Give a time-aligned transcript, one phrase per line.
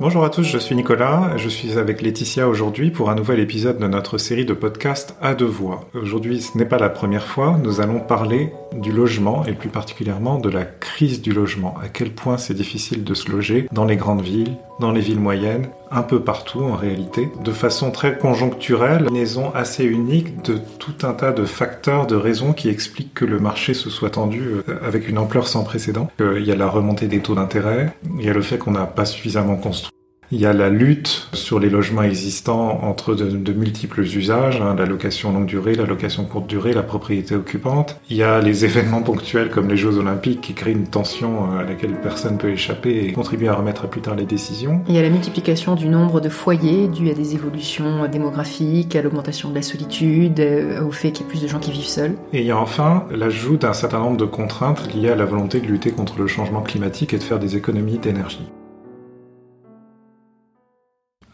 [0.00, 3.78] Bonjour à tous, je suis Nicolas, je suis avec Laetitia aujourd'hui pour un nouvel épisode
[3.78, 5.84] de notre série de podcasts à deux voix.
[5.94, 10.40] Aujourd'hui, ce n'est pas la première fois, nous allons parler du logement et plus particulièrement
[10.40, 11.76] de la crise du logement.
[11.80, 15.20] À quel point c'est difficile de se loger dans les grandes villes, dans les villes
[15.20, 20.58] moyennes, un peu partout en réalité, de façon très conjoncturelle, une liaison assez unique de
[20.78, 24.42] tout un tas de facteurs, de raisons qui expliquent que le marché se soit tendu
[24.42, 26.10] euh, avec une ampleur sans précédent.
[26.18, 28.86] Il y a la remontée des taux d'intérêt, il y a le fait qu'on n'a
[28.86, 29.94] pas suffisamment construit
[30.34, 34.84] il y a la lutte sur les logements existants entre de, multiples usages, hein, la
[34.84, 38.00] location longue durée, la location courte durée, la propriété occupante.
[38.10, 41.60] Il y a les événements ponctuels comme les Jeux olympiques qui créent une tension euh,
[41.60, 44.82] à laquelle personne peut échapper et contribuent à remettre à plus tard les décisions.
[44.88, 49.02] Il y a la multiplication du nombre de foyers dû à des évolutions démographiques, à
[49.02, 51.84] l'augmentation de la solitude, euh, au fait qu'il y ait plus de gens qui vivent
[51.84, 52.16] seuls.
[52.32, 55.60] Et il y a enfin l'ajout d'un certain nombre de contraintes liées à la volonté
[55.60, 58.50] de lutter contre le changement climatique et de faire des économies d'énergie.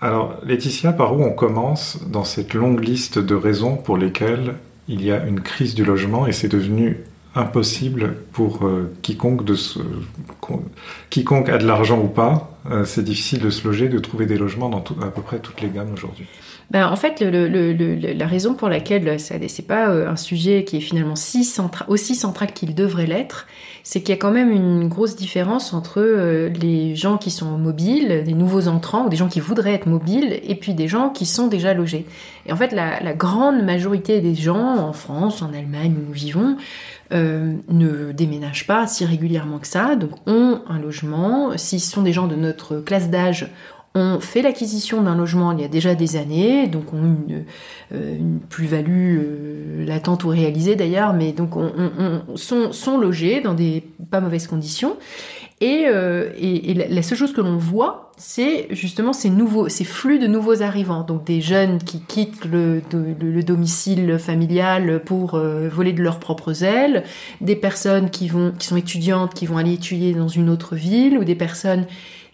[0.02, 4.54] Alors, Laetitia, par où on commence dans cette longue liste de raisons pour lesquelles
[4.88, 7.00] il y a une crise du logement et c'est devenu
[7.34, 9.78] impossible pour euh, quiconque, de se,
[11.10, 14.68] quiconque a de l'argent ou pas, c'est difficile de se loger, de trouver des logements
[14.68, 16.26] dans à peu près toutes les gammes aujourd'hui.
[16.70, 20.80] Ben, en fait, la raison pour laquelle ça c'est pas euh, un sujet qui est
[20.80, 23.48] finalement aussi central qu'il devrait l'être,
[23.82, 28.22] c'est qu'il y a quand même une grosse différence entre les gens qui sont mobiles,
[28.24, 31.26] des nouveaux entrants ou des gens qui voudraient être mobiles, et puis des gens qui
[31.26, 32.06] sont déjà logés.
[32.46, 36.56] Et en fait, la, grande majorité des gens en France, en Allemagne où nous vivons,
[37.12, 41.56] euh, ne déménagent pas si régulièrement que ça, donc ont un logement.
[41.56, 42.49] S'ils sont des gens de notre
[42.84, 43.50] classe d'âge,
[43.94, 47.44] ont fait l'acquisition d'un logement il y a déjà des années, donc ont une,
[47.92, 53.54] euh, plus-value euh, latente ou réalisée d'ailleurs, mais donc on, on, sont, sont logés dans
[53.54, 54.96] des pas mauvaises conditions.
[55.62, 60.18] Et, euh, et, la seule chose que l'on voit, c'est justement ces nouveaux, ces flux
[60.18, 61.02] de nouveaux arrivants.
[61.02, 66.64] Donc des jeunes qui quittent le, le, domicile familial pour euh, voler de leurs propres
[66.64, 67.04] ailes,
[67.42, 71.18] des personnes qui vont, qui sont étudiantes, qui vont aller étudier dans une autre ville,
[71.18, 71.84] ou des personnes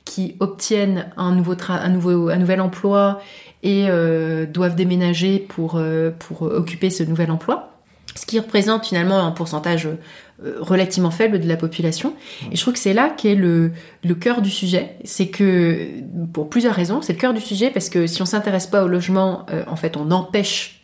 [0.06, 3.20] qui obtiennent un nouveau, un nouveau, un nouvel emploi
[3.62, 7.72] et euh, doivent déménager pour euh, pour occuper ce nouvel emploi
[8.14, 12.14] ce qui représente finalement un pourcentage euh, relativement faible de la population.
[12.50, 13.72] Et je trouve que c'est là qu'est le,
[14.02, 14.96] le cœur du sujet.
[15.04, 15.86] C'est que,
[16.32, 18.88] pour plusieurs raisons, c'est le cœur du sujet parce que si on s'intéresse pas au
[18.88, 20.80] logement, en fait, on empêche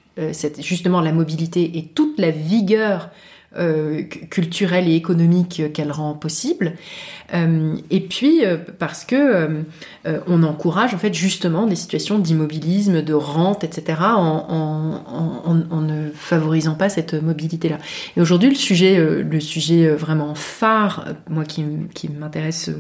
[0.59, 3.09] justement la mobilité et toute la vigueur
[3.59, 6.73] euh, culturelle et économique qu'elle rend possible.
[7.35, 9.65] Euh, et puis euh, parce que
[10.27, 13.99] on encourage en fait justement des situations d'immobilisme, de rente, etc.
[14.01, 17.77] En, en, en, ne favorisant pas cette mobilité-là.
[18.17, 21.63] Et aujourd'hui, le sujet, le sujet vraiment phare, moi qui,
[21.95, 22.71] qui m'intéresse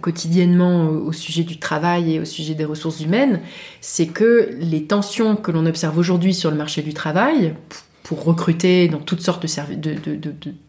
[0.00, 3.40] quotidiennement au sujet du travail et au sujet des ressources humaines,
[3.82, 7.54] c'est que les tensions que l'on observe aujourd'hui sur le marché du travail,
[8.02, 9.44] pour recruter dans toutes sortes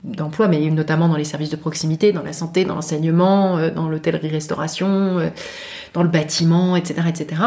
[0.03, 3.69] d'emplois, de, mais notamment dans les services de proximité, dans la santé, dans l'enseignement, euh,
[3.69, 5.29] dans l'hôtellerie-restauration, euh,
[5.93, 7.41] dans le bâtiment, etc., etc.,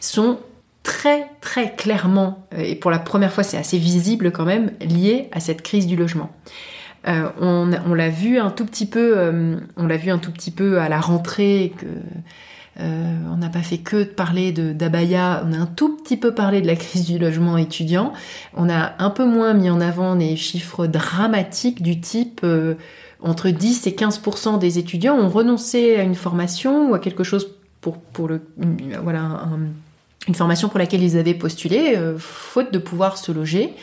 [0.00, 0.38] sont
[0.82, 5.28] très très clairement, euh, et pour la première fois c'est assez visible quand même, liés
[5.32, 6.30] à cette crise du logement.
[7.06, 10.80] on, on l'a vu un tout petit peu, on l'a vu un tout petit peu
[10.80, 11.86] à la rentrée que
[12.80, 16.34] euh, on n'a pas fait que de parler d'Abaya, on a un tout petit peu
[16.34, 18.12] parlé de la crise du logement étudiant.
[18.56, 22.74] On a un peu moins mis en avant les chiffres dramatiques du type euh,
[23.20, 24.22] entre 10 et 15
[24.58, 28.40] des étudiants ont renoncé à une formation ou à quelque chose pour, pour le
[29.02, 29.46] voilà
[30.28, 33.74] une formation pour laquelle ils avaient postulé, euh, faute de pouvoir se loger.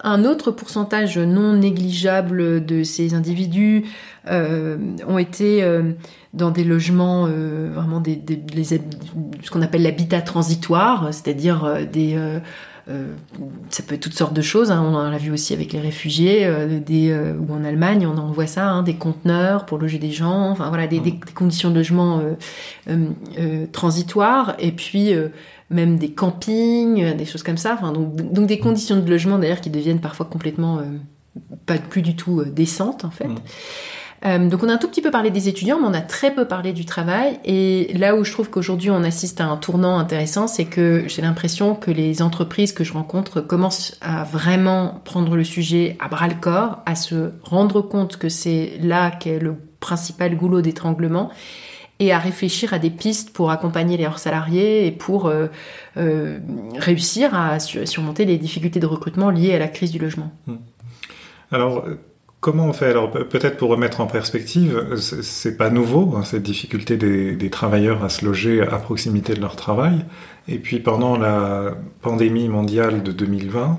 [0.00, 3.84] Un autre pourcentage non négligeable de ces individus
[4.28, 4.76] euh,
[5.06, 5.92] ont été euh,
[6.34, 12.18] dans des logements euh, vraiment des, des ce qu'on appelle l'habitat transitoire, c'est-à-dire des
[13.70, 14.70] ça peut être toutes sortes de choses.
[14.70, 14.84] Hein.
[14.86, 16.48] On en a vu aussi avec les réfugiés,
[16.84, 20.50] des, ou en Allemagne, on en voit ça, hein, des conteneurs pour loger des gens.
[20.50, 22.22] Enfin voilà, des, des conditions de logement
[23.72, 24.54] transitoires.
[24.58, 25.12] Et puis
[25.70, 27.74] même des campings, des choses comme ça.
[27.74, 30.80] Enfin, donc, donc des conditions de logement d'ailleurs qui deviennent parfois complètement
[31.66, 33.28] pas plus du tout décentes en fait.
[34.24, 36.34] Euh, donc on a un tout petit peu parlé des étudiants, mais on a très
[36.34, 37.38] peu parlé du travail.
[37.44, 41.22] Et là où je trouve qu'aujourd'hui on assiste à un tournant intéressant, c'est que j'ai
[41.22, 46.28] l'impression que les entreprises que je rencontre commencent à vraiment prendre le sujet à bras
[46.28, 51.30] le corps, à se rendre compte que c'est là qu'est le principal goulot d'étranglement
[51.98, 55.46] et à réfléchir à des pistes pour accompagner leurs salariés et pour euh,
[55.96, 56.38] euh,
[56.76, 60.30] réussir à surmonter les difficultés de recrutement liées à la crise du logement.
[61.50, 61.84] Alors,
[62.40, 66.96] Comment on fait Alors peut-être pour remettre en perspective, c'est pas nouveau hein, cette difficulté
[66.96, 70.04] des, des, travailleurs à se loger à proximité de leur travail.
[70.46, 73.76] Et puis pendant la pandémie mondiale de 2020,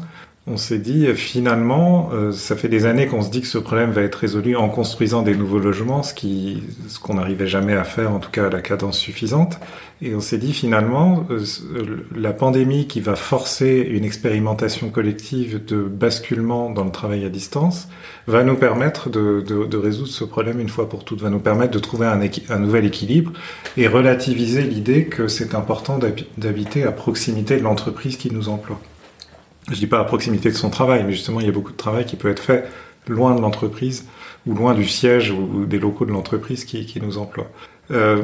[0.49, 3.91] on s'est dit finalement, euh, ça fait des années qu'on se dit que ce problème
[3.91, 6.63] va être résolu en construisant des nouveaux logements, ce qui,
[7.03, 9.59] qu'on n'arrivait jamais à faire, en tout cas à la cadence suffisante.
[10.01, 11.43] Et on s'est dit finalement, euh,
[12.15, 17.89] la pandémie qui va forcer une expérimentation collective de basculement dans le travail à distance
[18.27, 21.79] va nous permettre de résoudre ce problème une fois pour toutes, va nous permettre de
[21.79, 23.33] trouver un, un nouvel équilibre
[23.75, 25.99] et relativiser l'idée que c'est important
[26.37, 28.79] d'habiter à proximité de l'entreprise qui nous emploie
[29.69, 31.77] je dis pas à proximité de son travail, mais justement, il y a beaucoup de
[31.77, 32.69] travail qui peut être fait
[33.07, 34.05] loin de l'entreprise
[34.45, 37.49] ou loin du siège ou, des locaux de l'entreprise qui, qui, nous emploie.
[37.91, 38.23] Euh,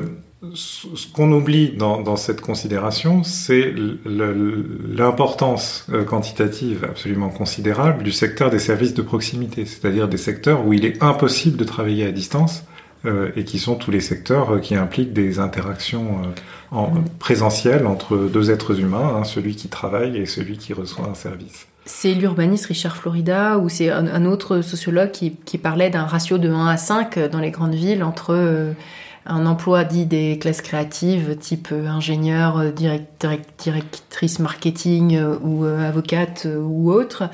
[0.53, 3.73] ce qu'on oublie dans, dans, cette considération, c'est
[4.05, 10.73] l'importance euh, quantitative absolument considérable du secteur des services de proximité, c'est-à-dire des secteurs où
[10.73, 12.65] il est impossible de travailler à distance
[13.35, 16.27] et qui sont tous les secteurs euh, qui impliquent des interactions euh,
[16.71, 17.05] en mm.
[17.19, 21.67] présentielles entre deux êtres humains, hein, celui qui travaille et celui qui reçoit un service.
[21.85, 26.49] C'est l'urbaniste Richard Florida ou c'est un, autre sociologue qui, qui parlait d'un ratio de
[26.49, 28.73] 1 à 5 dans les grandes villes entre
[29.25, 32.71] un emploi dit des classes créatives, type euh, ingénieur, euh,
[33.57, 37.29] directrice marketing euh, ou avocate ou autre,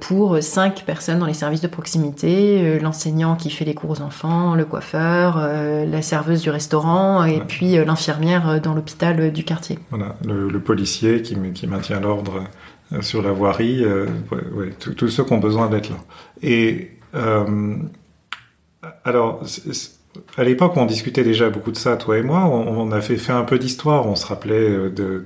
[0.00, 4.54] pour cinq personnes dans les services de proximité, l'enseignant qui fait les cours aux enfants,
[4.54, 9.78] le coiffeur, la serveuse du restaurant et puis l'infirmière dans l'hôpital du quartier.
[9.90, 12.44] Voilà, le, policier qui, qui maintient l'ordre
[13.00, 15.96] sur la voirie, ouais, tous ceux qui ont besoin d'être là.
[16.42, 16.98] Et
[19.04, 19.42] alors,
[20.36, 22.44] à l'époque, on discutait déjà beaucoup de ça, toi et moi.
[22.44, 24.06] On, a fait, fait un peu d'histoire.
[24.06, 25.24] On se rappelait euh, de,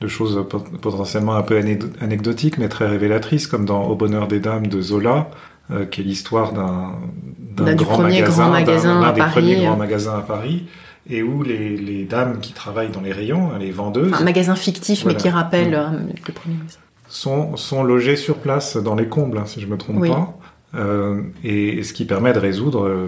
[0.00, 0.44] de, choses
[0.80, 1.56] potentiellement un peu
[2.00, 5.30] anecdotiques, mais très révélatrices, comme dans Au bonheur des dames de Zola,
[5.70, 10.66] euh, qui est l'histoire d'un grand magasin, d'un des premiers grands magasins à Paris
[11.08, 14.12] et où les, les, dames qui travaillent dans les rayons, les vendeuses...
[14.14, 15.74] un magasin fictif, mais qui rappelle mm.
[15.74, 16.56] euh, le premier
[17.08, 20.36] Sont, sont logées sur place, dans les combles, hein, si je me trompe pas.
[20.76, 23.06] Euh, et ce qui permet de résoudre euh,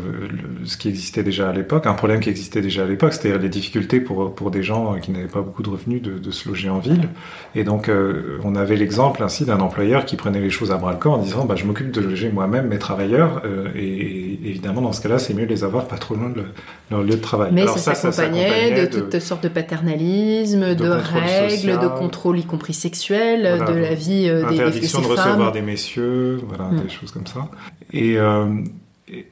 [0.65, 3.49] ce qui existait déjà à l'époque, un problème qui existait déjà à l'époque, c'est-à-dire les
[3.49, 6.69] difficultés pour, pour des gens qui n'avaient pas beaucoup de revenus de, de se loger
[6.69, 7.09] en ville.
[7.55, 10.93] Et donc, euh, on avait l'exemple ainsi d'un employeur qui prenait les choses à bras
[10.93, 13.43] le corps en disant bah, Je m'occupe de loger moi-même mes travailleurs,
[13.75, 16.45] et, évidemment, dans ce cas-là, c'est mieux de les avoir pas trop loin de
[16.91, 17.51] leur lieu de travail.
[17.53, 23.65] Mais ça s'accompagnait de, toutes sortes de paternalisme, de, règles, de contrôle, y compris sexuel,
[23.67, 26.83] de la vie des, Interdiction de recevoir des messieurs, voilà, mm.
[26.83, 27.49] des choses comme ça.
[27.93, 28.47] Et, euh,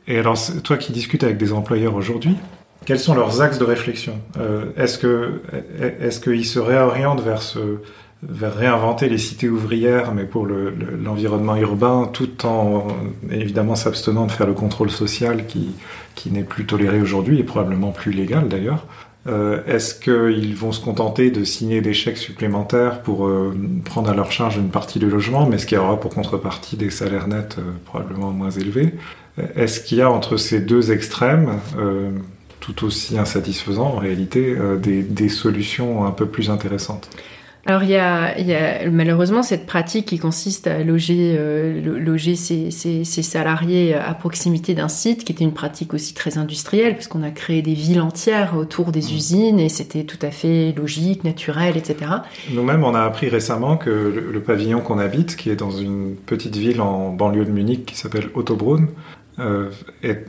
[0.07, 2.37] et, alors, toi qui discutes avec des employeurs aujourd'hui,
[2.87, 4.19] quels sont leurs axes de réflexion?
[4.39, 4.99] Euh, Est-ce
[6.01, 7.41] est-ce qu'ils se réorientent vers
[8.27, 12.89] vers réinventer les cités ouvrières, mais pour l'environnement urbain, tout en
[13.31, 15.75] évidemment s'abstenant de faire le contrôle social qui,
[16.15, 18.87] qui n'est plus toléré aujourd'hui et probablement plus légal d'ailleurs?
[19.27, 24.15] Euh, Est-ce qu'ils vont se contenter de signer des chèques supplémentaires pour euh, prendre à
[24.15, 27.57] leur charge une partie du logement, mais ce qui aura pour contrepartie des salaires nets
[27.59, 28.95] euh, probablement moins élevés?
[29.57, 31.59] Est-ce qu'il y a entre ces deux extrêmes,
[32.61, 37.11] tout aussi insatisfaisants en réalité, des solutions un peu plus intéressantes?
[37.67, 41.81] Alors il y a, il y a malheureusement cette pratique qui consiste à loger, euh,
[41.99, 46.37] loger ses, ses, ses, salariés à proximité d'un site, qui était une pratique aussi très
[46.37, 49.15] industrielle, puisqu'on a créé des villes entières autour des mmh.
[49.15, 52.11] usines et c'était tout à fait logique, naturel, etc.
[52.53, 56.17] Nous-mêmes, on a appris récemment que le, le pavillon qu'on habite, qui est dans une
[56.17, 58.89] petite ville en banlieue de Munich qui s'appelle Ottobrunn,
[59.39, 59.71] euh,
[60.03, 60.27] est,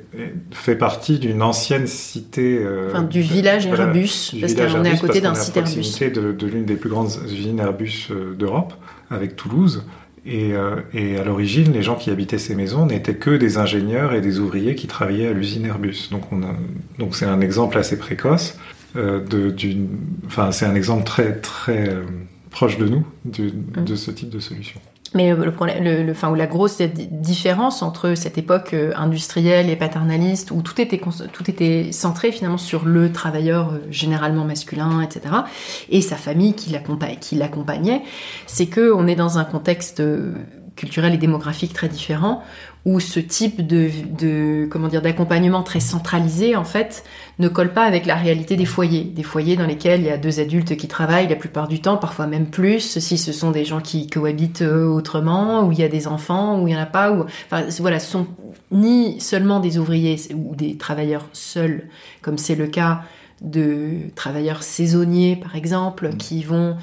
[0.51, 2.59] fait partie d'une ancienne cité.
[2.59, 6.11] Euh, enfin, du village Airbus, parce qu'on est à côté d'un site Airbus.
[6.11, 8.73] de, de l'une des plus grandes usines Airbus euh, d'Europe,
[9.09, 9.83] avec Toulouse.
[10.25, 14.13] Et, euh, et à l'origine, les gens qui habitaient ces maisons n'étaient que des ingénieurs
[14.13, 16.09] et des ouvriers qui travaillaient à l'usine Airbus.
[16.09, 16.55] Donc, on a,
[16.97, 18.57] donc c'est un exemple assez précoce.
[18.95, 19.89] De, d'une,
[20.25, 21.93] enfin, c'est un exemple très très
[22.49, 24.79] proche de nous de, de ce type de solution.
[25.15, 30.61] Mais le le, enfin, la grosse différence entre cette époque euh, industrielle et paternaliste, où
[30.61, 30.99] tout était,
[31.31, 35.33] tout était centré finalement sur le travailleur euh, généralement masculin, etc.,
[35.89, 38.01] et sa famille qui l'accompagnait,
[38.45, 40.01] c'est que on est dans un contexte
[40.75, 42.43] euh, culturel et démographique très différent,
[42.85, 47.03] où ce type de, de comment dire d'accompagnement très centralisé en fait
[47.39, 50.17] ne colle pas avec la réalité des foyers, des foyers dans lesquels il y a
[50.17, 53.65] deux adultes qui travaillent la plupart du temps, parfois même plus, si ce sont des
[53.65, 56.81] gens qui cohabitent euh, autrement, où il y a des enfants, où il y en
[56.81, 58.27] a pas, ou enfin voilà, ce sont
[58.71, 61.87] ni seulement des ouvriers ou des travailleurs seuls,
[62.21, 63.01] comme c'est le cas
[63.41, 66.17] de travailleurs saisonniers par exemple, mmh.
[66.17, 66.77] qui vont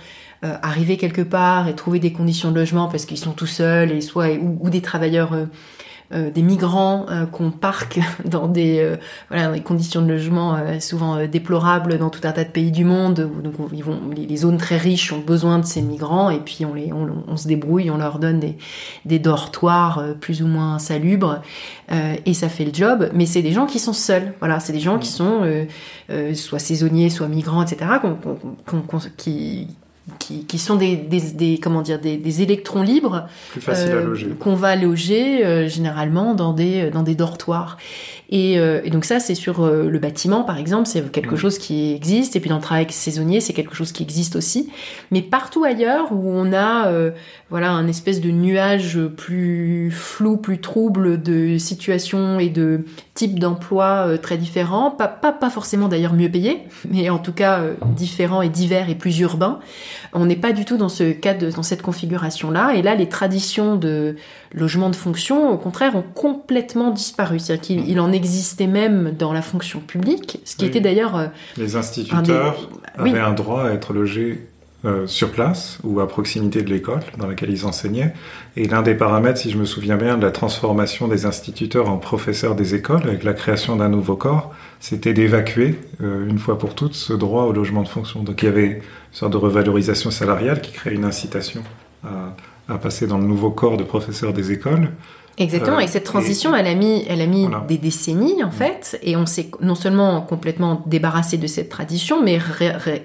[0.45, 3.93] euh, arriver quelque part et trouver des conditions de logement parce qu'ils sont tout seuls
[3.93, 9.61] et soit ou, des travailleurs euh, des migrants qu'on parque dans des, voilà, dans des
[9.61, 13.31] conditions de logement souvent déplorables dans tout un tas de pays du monde.
[13.33, 16.67] Où, donc, ils vont, les, zones très riches ont besoin de ces migrants et puis
[16.67, 18.59] on, les, on, se débrouille, on leur donne des,
[19.05, 21.41] des dortoirs plus ou moins salubres
[22.27, 23.11] et ça fait le job.
[23.15, 24.35] Mais c'est des gens qui sont seuls.
[24.41, 25.67] Voilà, c'est des gens qui sont
[26.35, 27.87] soit saisonniers, soit migrants, etc.
[29.17, 29.69] qui
[30.19, 33.29] qui, qui, sont des, des, des, comment dire des, des électrons libres
[33.69, 37.77] euh, qu'on va loger euh, généralement dans des dans des dortoirs
[38.35, 41.59] et, euh, et donc ça c'est sur euh, le bâtiment par exemple c'est quelque chose
[41.59, 42.35] qui existe.
[42.35, 44.71] Et puis dans le travail saisonnier c'est quelque chose qui existe aussi.
[45.11, 46.91] Mais partout ailleurs où on a
[47.51, 54.17] voilà un espèce de nuage plus flou plus trouble de situations et de types d'emplois
[54.19, 57.61] très différents pas, pas pas forcément d'ailleurs mieux payés mais en tout cas
[57.95, 59.61] différents et divers et plus urbains
[60.15, 62.75] on n'est pas du tout dans ce cadre, dans cette configuration-là.
[62.75, 64.17] Et là, les traditions de
[64.53, 67.39] logement de fonction, au contraire, ont complètement disparu.
[67.39, 71.17] C'est-à-dire qu'il en existait même dans la fonction publique, ce qui était d'ailleurs...
[71.17, 71.27] Euh,
[71.57, 74.47] les instituteurs avaient un droit à être logés
[74.85, 78.13] euh, sur place ou à proximité de l'école dans laquelle ils enseignaient.
[78.57, 81.99] Et l'un des paramètres, si je me souviens bien, de la transformation des instituteurs en
[81.99, 86.75] professeurs des écoles avec la création d'un nouveau corps, c'était d'évacuer euh, une fois pour
[86.75, 88.25] toutes ce droit au logement de fonction.
[88.25, 91.63] Donc il y avait une sorte de revalorisation salariale qui créait une incitation
[92.05, 92.35] à,
[92.69, 94.91] à passer dans le nouveau corps de professeurs des écoles.
[95.39, 98.53] Exactement, et cette euh, transition, elle a mis, elle a mis des décennies en mm.
[98.53, 102.39] fait, et on s'est non seulement complètement débarrassé de cette tradition, mais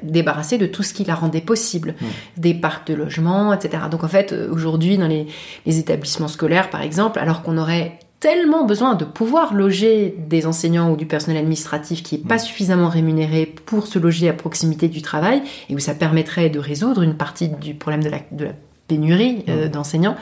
[0.03, 2.05] débarrassé de tout ce qui la rendait possible, mm.
[2.37, 3.83] des parcs de logement, etc.
[3.89, 5.27] Donc en fait, aujourd'hui, dans les,
[5.65, 10.91] les établissements scolaires, par exemple, alors qu'on aurait tellement besoin de pouvoir loger des enseignants
[10.91, 12.39] ou du personnel administratif qui est pas mm.
[12.39, 17.03] suffisamment rémunéré pour se loger à proximité du travail et où ça permettrait de résoudre
[17.03, 18.51] une partie du problème de la, de la
[18.87, 20.15] pénurie euh, d'enseignants.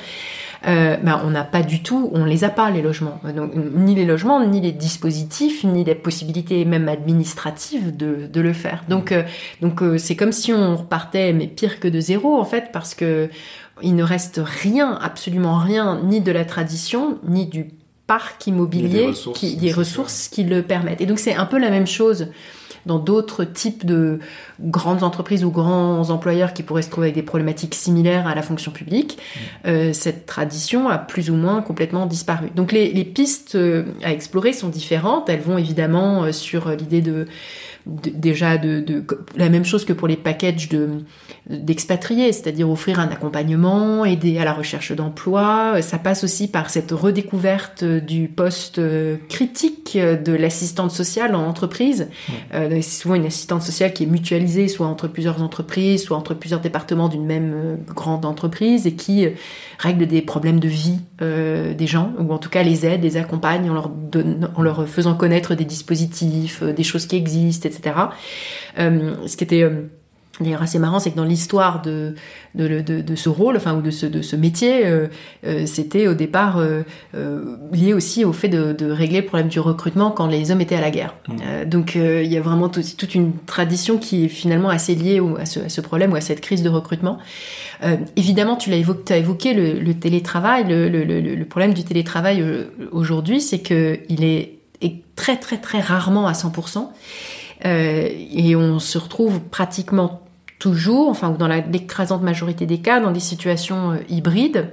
[0.68, 3.94] Euh, ben, on n'a pas du tout, on les a pas les logements, donc, ni
[3.94, 8.84] les logements, ni les dispositifs, ni les possibilités même administratives de, de le faire.
[8.90, 9.22] Donc, euh,
[9.62, 12.96] donc euh, c'est comme si on repartait, mais pire que de zéro en fait, parce
[12.96, 13.30] que
[13.84, 17.68] il ne reste rien, absolument rien, ni de la tradition, ni du
[18.08, 21.02] parc immobilier, qui, des ressources qui le permettent.
[21.02, 22.30] Et donc c'est un peu la même chose
[22.86, 24.20] dans d'autres types de
[24.60, 28.42] grandes entreprises ou grands employeurs qui pourraient se trouver avec des problématiques similaires à la
[28.42, 29.40] fonction publique, mmh.
[29.68, 32.50] euh, cette tradition a plus ou moins complètement disparu.
[32.56, 35.30] Donc les, les pistes euh, à explorer sont différentes.
[35.30, 37.28] Elles vont évidemment euh, sur l'idée de
[37.86, 41.04] déjà de, de, la même chose que pour les packages de
[41.48, 45.80] d'expatriés, c'est-à-dire offrir un accompagnement, aider à la recherche d'emploi.
[45.84, 48.82] Ça passe aussi par cette redécouverte du poste
[49.30, 52.10] critique de l'assistante sociale en entreprise.
[52.54, 56.34] Euh, c'est souvent une assistante sociale qui est mutualisée, soit entre plusieurs entreprises, soit entre
[56.34, 59.32] plusieurs départements d'une même euh, grande entreprise, et qui euh,
[59.78, 63.18] règle des problèmes de vie euh, des gens, ou en tout cas les aide, les
[63.18, 63.92] accompagne en leur,
[64.56, 67.96] en leur faisant connaître des dispositifs, des choses qui existent, etc etc.
[68.80, 69.88] Euh, ce qui était euh,
[70.42, 72.14] D'ailleurs, assez marrant, c'est que dans l'histoire de,
[72.56, 75.08] de, de, de, ce rôle, enfin, ou de ce, de ce métier, euh,
[75.66, 76.62] c'était au départ
[77.72, 80.82] lié aussi au fait de, régler le problème du recrutement quand les hommes étaient à
[80.82, 81.16] la guerre.
[81.30, 81.70] Mmh.
[81.70, 85.62] donc, il y a vraiment toute une tradition qui est finalement assez liée à, ce,
[85.62, 87.18] à, ce, problème ou à cette crise de recrutement.
[88.18, 90.66] évidemment, tu l'as évoqué, as évoqué le, le télétravail.
[90.68, 92.44] Le, le, le, problème du télétravail
[92.92, 96.90] aujourd'hui, c'est que il est, est très, très, très rarement à 100%.
[97.66, 100.22] Euh, et on se retrouve pratiquement
[100.60, 104.70] toujours, enfin, dans l'écrasante majorité des cas, dans des situations euh, hybrides,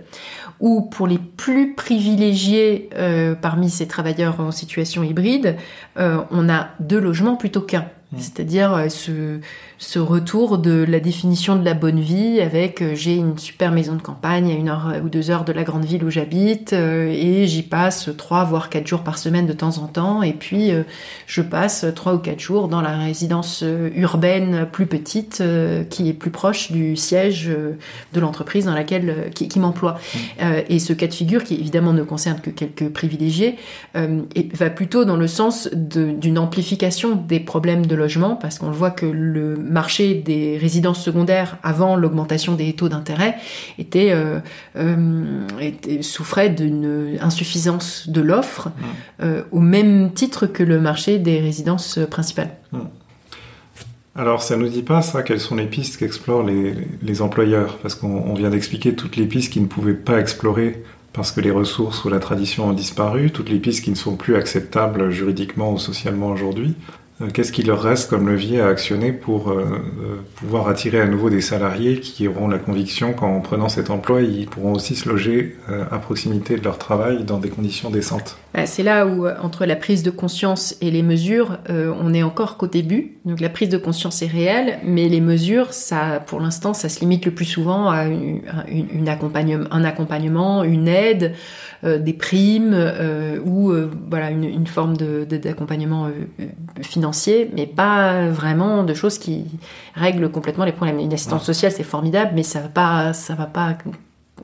[0.61, 5.57] où pour les plus privilégiés euh, parmi ces travailleurs en situation hybride,
[5.97, 7.87] on a deux logements plutôt qu'un.
[8.13, 8.17] Mmh.
[8.19, 9.41] C'est-à-dire ce,
[9.83, 13.97] ce retour de la définition de la bonne vie avec euh, j'ai une super maison
[13.97, 17.09] de campagne à une heure ou deux heures de la grande ville où j'habite euh,
[17.11, 20.71] et j'y passe trois voire quatre jours par semaine de temps en temps et puis
[20.71, 20.85] euh,
[21.27, 23.65] je passe trois ou quatre jours dans la résidence
[23.97, 25.43] urbaine plus petite
[25.91, 27.51] qui est plus proche du siège
[28.13, 30.45] de l'entreprise dans laquelle qui, qui m'emploie mmh.
[30.69, 33.57] et ce cas de figure qui évidemment ne concerne que quelques privilégiés
[33.97, 38.91] et va plutôt dans le sens d'une amplification des problèmes de logement parce qu'on voit
[38.91, 43.37] que le marché des résidences secondaires avant l'augmentation des taux d'intérêt
[43.79, 44.41] était, euh,
[44.77, 45.47] euh,
[46.01, 48.73] souffrait d'une insuffisance de l'offre mmh.
[49.23, 52.51] euh, au même titre que le marché des résidences principales.
[52.73, 52.79] Mmh.
[54.15, 57.79] Alors, ça nous dit pas ça quelles sont les pistes qu'explorent les, les, employeurs?
[57.79, 60.83] Parce qu'on vient d'expliquer toutes les pistes qu'ils ne pouvaient pas explorer
[61.15, 64.17] parce que les ressources ou la tradition ont disparu, toutes les pistes qui ne sont
[64.17, 66.75] plus acceptables juridiquement ou socialement aujourd'hui.
[67.23, 71.07] Euh, qu'est-ce qu'il leur reste comme levier à actionner pour euh, euh, pouvoir attirer à
[71.07, 75.09] nouveau des salariés qui auront la conviction qu'en prenant cet emploi, ils pourront aussi se
[75.09, 75.57] loger
[75.91, 78.37] à proximité de leur travail dans des conditions décentes?
[78.55, 82.57] Bah, C'est là où, entre la prise de conscience et les mesures, on est encore
[82.57, 83.19] qu'au début.
[83.25, 87.01] Donc la prise de conscience est réelle, mais les mesures, ça, pour l'instant, ça se
[87.01, 88.43] limite le plus souvent à une,
[89.71, 91.35] un accompagnement, une aide,
[91.83, 92.77] des primes
[93.45, 93.73] ou
[94.09, 96.09] voilà une, une forme d'accompagnement
[96.81, 99.45] financier mais pas vraiment de choses qui
[99.95, 100.99] règlent complètement les problèmes.
[100.99, 103.77] Une assistance sociale, c'est formidable, mais ça va pas, ça va pas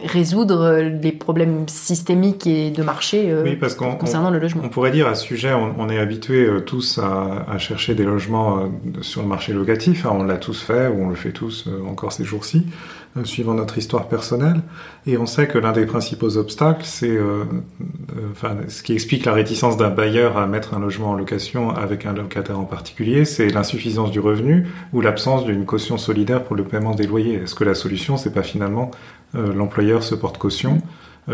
[0.04, 3.45] résoudre les problèmes systémiques et de marché euh,
[3.99, 4.62] concernant le logement.
[4.64, 8.59] On pourrait dire à ce sujet, on, est habitués euh, tous à, chercher des logements
[8.59, 8.68] euh,
[9.02, 10.11] sur le marché locatif, hein.
[10.12, 12.66] on l'a tous fait, ou on le fait tous encore ces jours-ci.
[13.16, 14.61] Euh, suivant notre histoire personnelle.
[15.07, 17.45] Et on sait que l'un des principaux obstacles, c'est euh,
[17.80, 21.71] euh, enfin, ce qui explique la réticence d'un bailleur à mettre un logement en location
[21.71, 26.57] avec un locataire en particulier, c'est l'insuffisance du revenu ou l'absence d'une caution solidaire pour
[26.57, 27.35] le paiement des loyers.
[27.35, 28.90] Est-ce que la solution, c'est pas finalement
[29.35, 30.75] l'employeur se porte caution.
[30.77, 30.81] euh,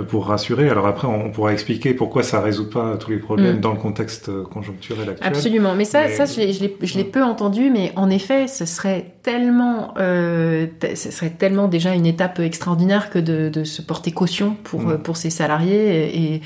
[0.03, 0.69] pour rassurer.
[0.69, 3.61] Alors après, on pourra expliquer pourquoi ça résout pas tous les problèmes mm.
[3.61, 5.29] dans le contexte euh, conjoncturel actuel.
[5.29, 5.75] Absolument.
[5.75, 11.11] Mais ça, ça, je l'ai peu entendu, mais en effet, ce serait tellement, euh, ce
[11.11, 14.99] serait tellement déjà une étape extraordinaire que de, de se porter caution pour mm.
[14.99, 16.35] pour ces salariés.
[16.35, 16.43] Et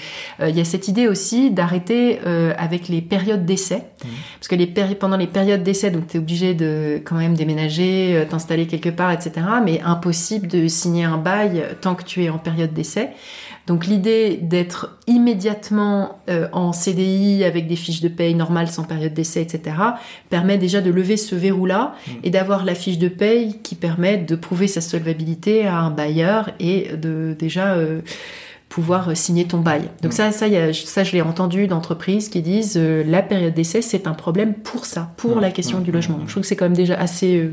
[0.47, 2.19] il y a cette idée aussi d'arrêter
[2.57, 4.09] avec les périodes d'essai, mm.
[4.39, 8.27] parce que les pendant les périodes d'essai, donc tu es obligé de quand même déménager,
[8.29, 9.33] t'installer quelque part, etc.
[9.65, 13.11] Mais impossible de signer un bail tant que tu es en période d'essai.
[13.69, 19.13] Donc l'idée d'être immédiatement euh, en CDI avec des fiches de paye normales sans période
[19.13, 19.77] d'essai, etc.,
[20.31, 22.11] permet déjà de lever ce verrou-là mmh.
[22.25, 26.51] et d'avoir la fiche de paye qui permet de prouver sa solvabilité à un bailleur
[26.59, 28.01] et de déjà euh,
[28.69, 29.83] pouvoir signer ton bail.
[30.03, 30.17] Donc mmh.
[30.17, 34.15] ça, ça, ça, je l'ai entendu d'entreprises qui disent euh, la période d'essai c'est un
[34.15, 35.41] problème pour ça, pour mmh.
[35.41, 36.21] la question du logement.
[36.27, 37.51] Je trouve que c'est quand même déjà assez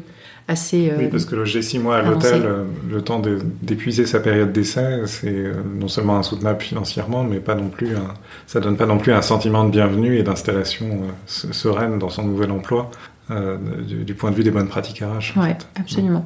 [0.48, 0.92] assez.
[0.98, 3.22] oui, parce que loger six mois à l'hôtel, euh, le temps
[3.62, 8.14] d'épuiser sa période d'essai, c'est euh, non seulement insoutenable financièrement, mais pas non plus un,
[8.48, 12.24] ça donne pas non plus un sentiment de bienvenue et d'installation euh, sereine dans son
[12.24, 12.92] nouvel emploi.
[13.30, 15.38] Du, point de vue des bonnes pratiques RH.
[15.38, 16.26] Oui, absolument.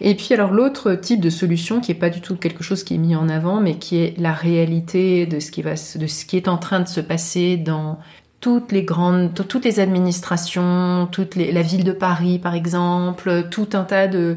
[0.00, 2.94] Et puis alors l'autre type de solution qui est pas du tout quelque chose qui
[2.94, 6.24] est mis en avant, mais qui est la réalité de ce qui va, de ce
[6.24, 7.98] qui est en train de se passer dans
[8.40, 13.84] toutes les grandes, toutes les administrations, toute la ville de Paris par exemple, tout un
[13.84, 14.36] tas de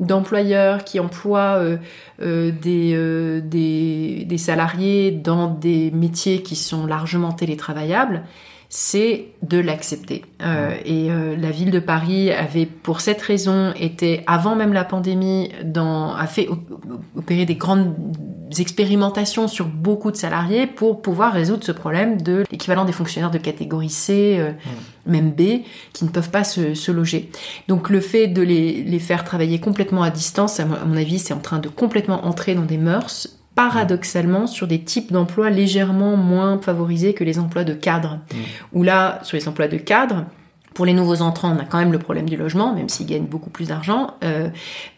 [0.00, 1.76] d'employeurs qui emploient euh,
[2.22, 8.22] euh, des, euh, des, des salariés dans des métiers qui sont largement télétravaillables
[8.72, 10.24] c'est de l'accepter.
[10.42, 14.84] Euh, et euh, la ville de Paris avait, pour cette raison, été avant même la
[14.84, 16.48] pandémie, dans, a fait
[17.16, 17.96] opérer des grandes
[18.58, 23.38] expérimentations sur beaucoup de salariés pour pouvoir résoudre ce problème de l'équivalent des fonctionnaires de
[23.38, 24.52] catégorie C, euh,
[25.04, 27.28] même B, qui ne peuvent pas se, se, loger.
[27.66, 31.34] Donc le fait de les, les faire travailler complètement à distance, à mon avis, c'est
[31.34, 36.58] en train de complètement entrer dans des mœurs paradoxalement sur des types d'emplois légèrement moins
[36.58, 38.14] favorisés que les emplois de cadre.
[38.14, 38.36] Mmh.
[38.72, 40.24] Où là, sur les emplois de cadre,
[40.72, 43.26] pour les nouveaux entrants, on a quand même le problème du logement, même s'ils gagnent
[43.26, 44.14] beaucoup plus d'argent.
[44.24, 44.48] Euh,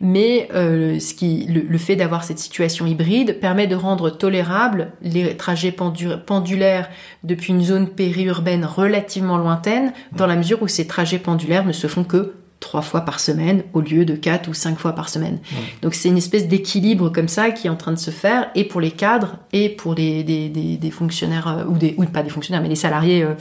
[0.01, 5.37] mais euh, ce qui, le, fait d'avoir cette situation hybride permet de rendre tolérable les
[5.37, 6.89] trajets pendulaires
[7.25, 11.89] depuis une zone périurbaine relativement lointaine, dans la mesure où ces trajets pendulaires ne se
[11.89, 15.39] font que trois fois par semaine au lieu de quatre ou cinq fois par semaine.
[15.83, 18.65] Donc c'est une espèce d'équilibre comme ça qui est en train de se faire et
[18.65, 22.31] pour les cadres et pour les, des, des, fonctionnaires euh, ou des ou pas des
[22.31, 23.35] fonctionnaires mais des salariés euh,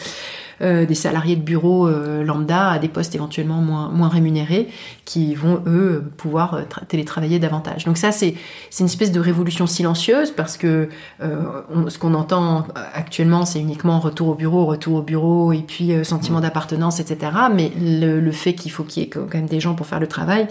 [0.86, 4.69] des salariés de bureau euh, lambda à des postes éventuellement moins, moins rémunérés
[5.06, 7.86] qui vont, eux, pouvoir euh, télétravailler davantage.
[7.86, 8.36] Donc ça, c'est
[8.80, 14.36] une espèce de révolution silencieuse parce que ce qu'on entend actuellement, c'est uniquement retour au
[14.36, 17.32] bureau, retour au bureau et puis sentiment d'appartenance, etc.
[17.54, 20.00] Mais le, le fait qu'il faut qu'il y ait quand même des gens pour faire
[20.00, 20.47] le travail,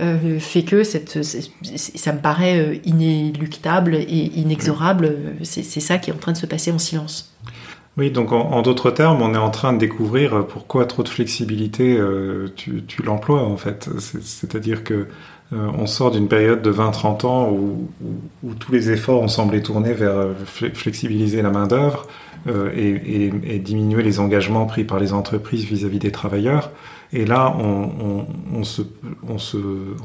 [0.00, 5.16] euh, fait que cette, ça me paraît inéluctable et inexorable.
[5.42, 7.32] C'est ça qui est en train de se passer en silence.
[7.96, 11.96] Oui, donc en, d'autres termes, on est en train de découvrir pourquoi trop de flexibilité
[11.96, 13.88] euh, tu, tu l'emploies en fait.
[14.00, 15.06] C'est-à-dire que
[15.52, 17.90] euh, on sort d'une période de 20-30 ans où,
[18.42, 22.06] où, tous les efforts ont semblé tourner vers euh, flexibiliser la main d'œuvre
[22.48, 26.70] euh, et, diminuer les engagements pris par les entreprises vis-à-vis -vis des travailleurs.
[27.16, 28.64] Et là, on,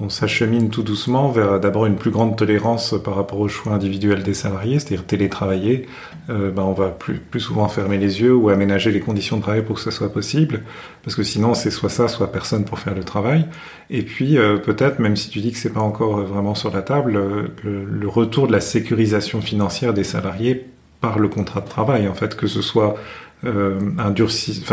[0.10, 4.36] s'achemine tout doucement vers d'abord une plus grande tolérance par rapport au choix individuel des
[4.36, 5.88] salariés, c'est-à-dire télétravailler.
[6.30, 9.64] Euh, ben on va plus, souvent fermer les yeux ou aménager les conditions de travail
[9.64, 10.62] pour que ce soit possible,
[11.04, 13.46] parce que sinon c'est soit ça, soit personne pour faire le travail.
[13.90, 16.84] Et puis euh, peut-être, même si tu dis que c'est pas encore vraiment sur la
[16.84, 17.14] table,
[17.64, 20.68] le, le retour de la sécurisation financière des salariés
[21.02, 22.96] par le contrat de travail, en fait, que ce soit
[23.44, 24.64] un durci,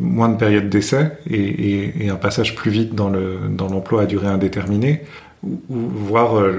[0.00, 5.02] moins de période d'essai et, un passage plus vite dans l'emploi à durée indéterminée
[5.42, 6.52] ou, voir euh,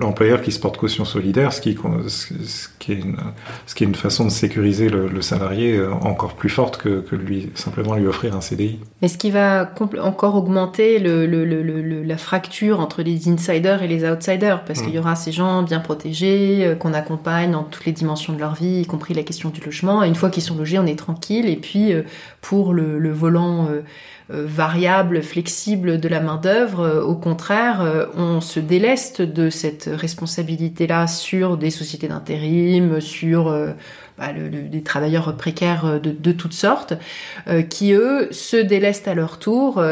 [0.00, 1.76] l'employeur qui se porte caution solidaire, ce qui,
[2.08, 3.16] ce, qui, est, une,
[3.66, 7.14] ce qui est une façon de sécuriser le, salarié euh, encore plus forte que, que,
[7.14, 8.78] lui simplement lui offrir un CDI.
[9.02, 9.70] Mais ce qui va
[10.02, 11.26] encore augmenter le,
[12.02, 15.00] la fracture entre les insiders et les outsiders, parce qu'il y mm.
[15.00, 18.80] aura ces gens bien protégés, euh, qu'on accompagne dans toutes les dimensions de leur vie,
[18.80, 20.02] y compris la question du logement.
[20.02, 21.48] Et une fois qu'ils sont logés, on est tranquille.
[21.48, 21.92] Et puis
[22.40, 23.82] pour le, volant euh,
[24.32, 26.80] variable, flexible de la main-d'œuvre.
[26.80, 33.54] Euh, au contraire, euh, on se déleste de cette responsabilité-là sur des sociétés d'intérim, sur
[34.18, 36.94] bah, des travailleurs précaires de, toutes sortes,
[37.68, 39.82] qui eux se délestent à leur tour,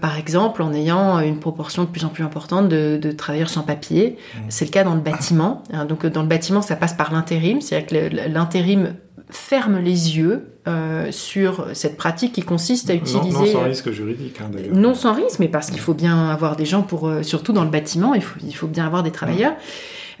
[0.00, 4.16] par exemple en ayant une proportion de plus en plus importante de, travailleurs sans papier.
[4.16, 4.38] Mmh.
[4.48, 5.62] C'est le cas dans le bâtiment.
[5.72, 5.84] Hein.
[5.84, 8.94] donc dans le bâtiment, ça passe par l'intérim, c'est-à-dire que l'intérim
[9.32, 13.32] ferme les yeux euh, sur cette pratique qui consiste à utiliser...
[13.32, 14.74] Non, sans risque juridique, hein, d'ailleurs.
[14.74, 17.08] Non sans risque, mais parce qu'il faut bien avoir des gens pour...
[17.08, 19.54] Euh, surtout dans le bâtiment, il faut, il faut bien avoir des travailleurs.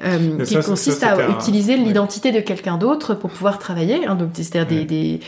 [0.02, 4.04] Euh, qui consiste à utiliser l'identité de quelqu'un d'autre pour pouvoir travailler.
[4.04, 5.20] Hein, donc c'est-à-dire des, des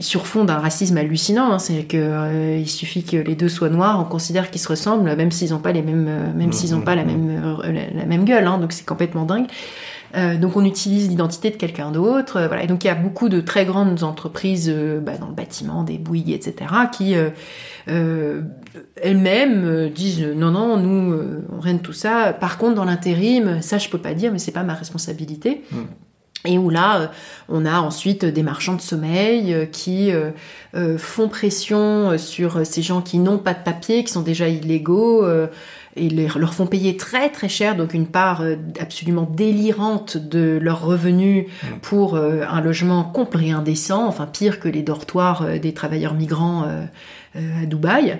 [0.00, 1.52] sur fond d'un racisme hallucinant.
[1.52, 5.14] Hein, c'est que il suffit que les deux soient noirs, on considère qu'ils se ressemblent,
[5.14, 7.62] même s'ils n'ont pas les mêmes, même s'ils n'ont pas la même
[7.94, 8.46] la, même gueule.
[8.46, 9.46] Hein, donc c'est complètement dingue.
[10.16, 12.36] Euh, donc on utilise l'identité de quelqu'un d'autre.
[12.36, 12.64] Euh, voilà.
[12.64, 15.84] Et donc il y a beaucoup de très grandes entreprises euh, bah, dans le bâtiment,
[15.84, 16.54] des Bouygues, etc.,
[16.92, 17.14] qui
[18.96, 21.18] elles-mêmes disent non, non, nous,
[21.50, 22.32] on règne tout ça.
[22.32, 25.64] Par contre, dans l'intérim, ça je peux pas dire, mais c'est pas ma responsabilité.
[25.72, 25.86] Hmm.
[26.46, 27.10] Et où là,
[27.50, 30.10] on a ensuite des marchands de sommeil qui
[30.96, 35.26] font pression sur ces gens qui n'ont pas de papier, qui sont déjà illégaux
[35.96, 40.82] et leur font payer très très cher, donc une part euh, absolument délirante de leurs
[40.82, 41.66] revenus mmh.
[41.82, 46.66] pour euh, un logement complet indécent, enfin pire que les dortoirs euh, des travailleurs migrants
[47.34, 48.18] à Dubaï,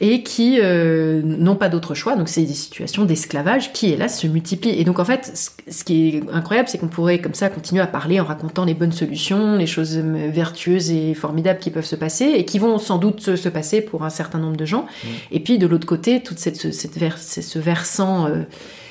[0.00, 2.16] et qui n'ont pas d'autre choix.
[2.16, 4.78] Donc c'est des situations d'esclavage qui, hélas, se multiplient.
[4.80, 7.86] Et donc en fait, ce qui est incroyable, c'est qu'on pourrait comme ça continuer à
[7.86, 12.24] parler en racontant les bonnes solutions, les choses vertueuses et formidables qui peuvent se passer,
[12.24, 14.86] et qui vont sans doute se, passer pour un certain nombre de gens.
[14.86, 15.08] Mmh.
[15.32, 18.42] Et puis de l'autre côté, toute cette cette ce versant euh,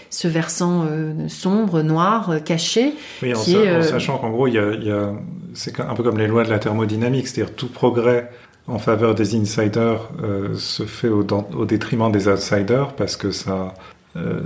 [0.09, 2.93] ce versant euh, sombre, noir, euh, caché.
[3.21, 5.13] Oui, en, sachant qu'en gros, il y a,
[5.53, 8.29] c'est un peu comme les lois de la thermodynamique, c'est-à-dire tout progrès
[8.67, 10.09] en faveur des insiders
[10.55, 11.23] se fait au,
[11.65, 13.73] détriment des outsiders parce que ça,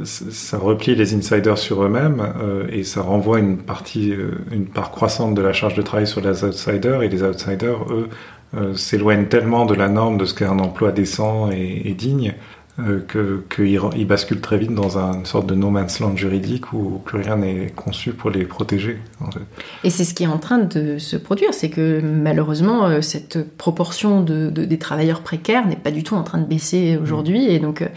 [0.04, 2.34] ça replie les insiders sur eux-mêmes
[2.70, 4.14] et ça renvoie une partie,
[4.52, 8.10] une part croissante de la charge de travail sur les outsiders et les outsiders, eux,
[8.76, 12.34] s'éloignent tellement de la norme de ce qu'est un emploi décent et digne
[12.80, 17.20] euh, qu'ils basculent très vite dans une sorte de no man's land juridique où plus
[17.20, 19.00] rien n'est conçu pour les protéger.
[19.84, 23.56] Et c'est ce qui est en train de se produire, c'est que malheureusement euh, cette
[23.58, 27.52] proportion de, des travailleurs précaires n'est pas du tout en train de baisser aujourd'hui, mm.
[27.52, 27.88] et donc euh,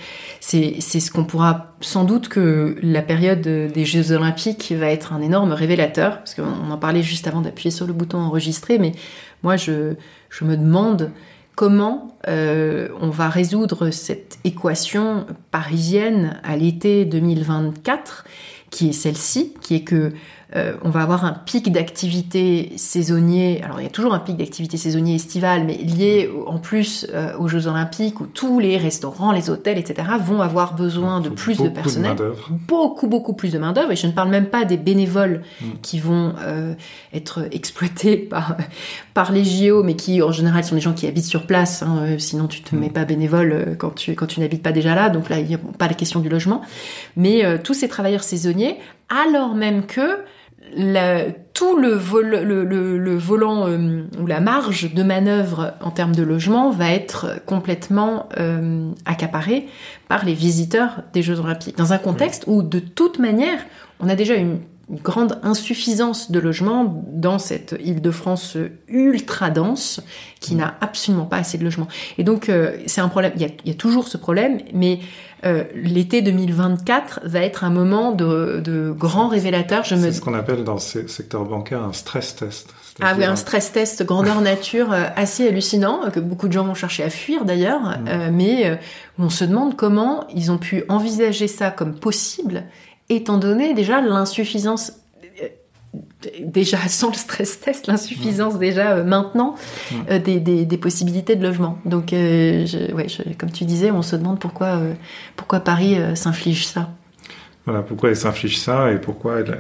[0.40, 5.21] c'est ce qu'on pourra sans doute que la période des Jeux Olympiques va être un
[5.21, 8.92] énorme révélateur, parce qu'on en parlait juste avant d'appuyer sur le bouton enregistrer, mais
[9.42, 9.95] moi je,
[10.31, 11.11] je me demande
[11.62, 18.25] comment euh, on va résoudre cette équation parisienne à l'été 2024,
[18.70, 20.12] qui est celle-ci, qui est que
[20.55, 23.62] euh, on va avoir un pic d'activité saisonnier.
[23.62, 27.37] Alors il y a toujours un pic d'activité saisonnier estival, mais lié en plus euh,
[27.38, 30.09] aux Jeux Olympiques où tous les restaurants, les hôtels, etc.
[30.20, 32.16] vont avoir besoin de plus de personnel,
[32.68, 33.92] beaucoup beaucoup plus de main d'œuvre.
[33.92, 35.66] Et je ne parle même pas des bénévoles mm.
[35.81, 36.75] qui vont euh,
[37.14, 38.57] être exploités par
[39.14, 41.83] par les JO, mais qui en général sont des gens qui habitent sur place.
[41.83, 42.79] Hein, sinon tu te mm.
[42.79, 45.11] mets pas bénévole quand tu quand tu n'habites pas déjà là.
[45.11, 46.62] Donc là il n'y a pas la question du logement,
[47.16, 50.25] mais tous ces travailleurs saisonniers, alors même que
[51.55, 56.90] tout le, le, volant euh, ou la marge de manœuvre en termes de logement va
[56.90, 59.66] être complètement euh, accaparé
[60.09, 61.77] par les visiteurs des Jeux Olympiques.
[61.77, 63.59] Dans un contexte où, de toute manière,
[64.01, 64.61] on a déjà une,
[64.92, 68.57] grande insuffisance de logement dans cette Île-de-France
[68.88, 70.00] ultra dense
[70.40, 71.88] qui n'a absolument pas assez de logements.
[72.18, 73.33] Et donc, euh, c'est un problème.
[73.37, 75.00] Il y, a, toujours ce problème, mais
[75.44, 79.85] euh, l'été 2024 va être un moment de, de grand révélateur.
[79.85, 82.72] Je C'est ce qu'on appelle dans ce secteur bancaire un stress test.
[83.00, 86.74] Ah oui, un stress test grandeur nature euh, assez hallucinant, que beaucoup de gens vont
[86.74, 88.05] chercher à fuir d'ailleurs, mm.
[88.09, 88.78] euh, mais
[89.18, 92.64] on se demande comment ils ont pu envisager ça comme possible,
[93.16, 94.92] étant donné déjà l'insuffisance
[96.40, 99.57] déjà sans le stress test, l'insuffisance déjà euh, maintenant
[100.11, 101.79] euh, des, des, possibilités de logement.
[101.85, 103.07] Donc, euh, ouais,
[103.38, 104.81] comme tu disais, on se demande pourquoi,
[105.37, 106.90] pourquoi Paris s'inflige ça.
[107.64, 109.57] Voilà, pourquoi elle s'inflige ça et pourquoi elle,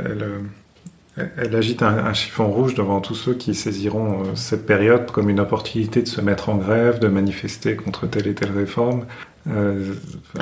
[1.36, 6.02] Elle agite un, chiffon rouge devant tous ceux qui saisiront cette période comme une opportunité
[6.02, 9.04] de se mettre en grève, de manifester contre telle et telle réforme.
[9.50, 9.94] Euh,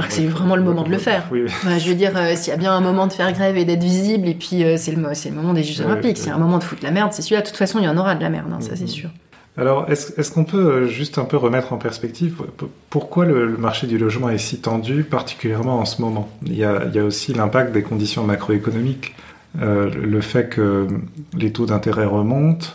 [0.08, 1.24] c'est vraiment le moment de le faire.
[1.32, 4.28] je veux dire, s'il y a bien un moment de faire grève et d'être visible,
[4.28, 6.90] et puis c'est le, le moment des Jeux Olympiques, c'est un moment de foutre la
[6.90, 7.42] merde, c'est celui-là.
[7.42, 8.88] De toute façon, il y en aura de la merde, hein, ça c'est mm-hmm.
[8.88, 9.10] sûr.
[9.56, 12.42] Alors, est-ce qu'on peut euh, juste un peu remettre en perspective
[12.88, 16.30] pourquoi le, marché du logement est si tendu, particulièrement en ce moment?
[16.46, 19.14] Il y, a, aussi l'impact des conditions macroéconomiques,
[19.60, 20.86] euh, le fait que
[21.36, 22.68] les taux d'intérêt remontent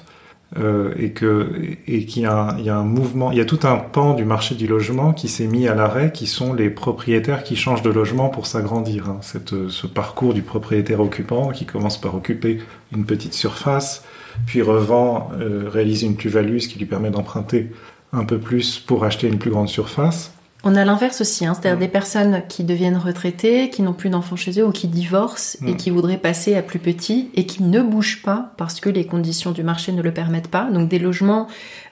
[0.57, 1.51] euh, et que
[1.87, 4.67] et qu'il y, a un mouvement, il y a tout un pan du marché du
[4.67, 8.45] logement qui s'est mis à l'arrêt, qui sont les propriétaires qui changent de logement pour
[8.47, 9.09] s'agrandir.
[9.09, 9.19] Hein.
[9.21, 12.59] ce parcours du propriétaire occupant qui commence par occuper
[12.95, 14.03] une petite surface
[14.45, 17.71] puis revend, euh, réalise une plus-value, ce qui lui permet d'emprunter
[18.13, 20.33] un peu plus pour acheter une plus grande surface.
[20.67, 24.35] On a l'inverse aussi, hein, c'est-à-dire des personnes qui deviennent retraitées, qui n'ont plus d'enfants
[24.35, 25.77] chez eux ou qui divorcent et mm.
[25.77, 29.51] qui voudraient passer à plus petit et qui ne bougent pas parce que les conditions
[29.51, 30.63] du marché ne le permettent pas.
[30.71, 31.47] Donc des logements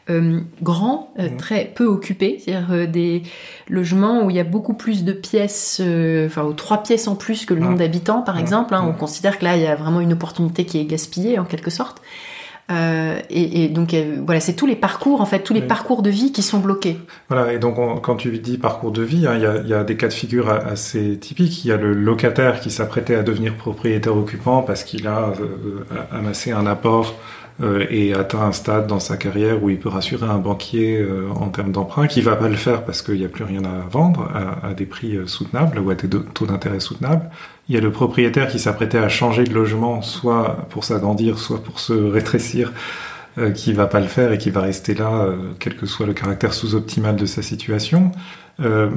[0.09, 1.37] euh, grands, euh, mm.
[1.37, 3.21] très peu occupés, c'est-à-dire des
[3.69, 5.79] logements où il y a beaucoup plus de pièces,
[6.25, 8.73] enfin trois pièces en plus que le nombre d'habitants par exemple.
[8.73, 8.83] Hein.
[8.87, 11.69] On considère que là il y a vraiment une opportunité qui est gaspillée en quelque
[11.69, 12.01] sorte.
[12.71, 16.09] Euh, et, donc euh, voilà, c'est tous les parcours en fait, tous les parcours de
[16.09, 16.97] vie qui sont bloqués.
[17.27, 20.07] Voilà, et donc quand tu dis parcours de vie, hein, il y, a, des cas
[20.07, 21.65] de figure assez typiques.
[21.65, 25.83] Il y a le locataire qui s'apprêtait à devenir propriétaire occupant parce qu'il a euh,
[26.11, 27.15] amassé un apport
[27.61, 31.29] euh, et atteint un stade dans sa carrière où il peut rassurer un banquier euh,
[31.35, 33.87] en termes d'emprunt, qui va pas le faire parce qu'il n'y a plus rien à
[33.89, 37.29] vendre à, à des prix euh, soutenables ou à des taux d'intérêt soutenables.
[37.69, 41.63] Il y a le propriétaire qui s'apprêtait à changer de logement, soit pour s'agrandir, soit
[41.63, 42.73] pour se rétrécir,
[43.37, 45.27] euh, qui va pas le faire et qui va rester là,
[45.59, 48.11] quel que soit le caractère sous-optimal de sa situation.
[48.59, 48.91] Euh,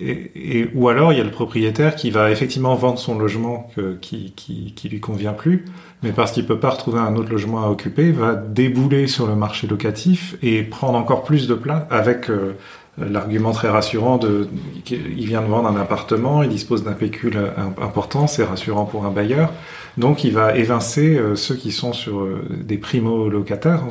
[0.00, 3.70] et, et, ou alors il y a le propriétaire qui va effectivement vendre son logement
[3.76, 5.66] que, qui, qui, qui lui convient plus,
[6.02, 9.36] mais parce qu'il peut pas retrouver un autre logement à occuper, va débouler sur le
[9.36, 12.54] marché locatif et prendre encore plus de place avec euh,
[12.98, 14.48] l'argument très rassurant de
[14.90, 17.38] il vient de vendre un appartement, il dispose d'un pécule
[17.80, 19.52] important, c'est rassurant pour un bailleur.
[19.96, 23.84] Donc il va évincer euh, ceux qui sont sur des primo-locataires,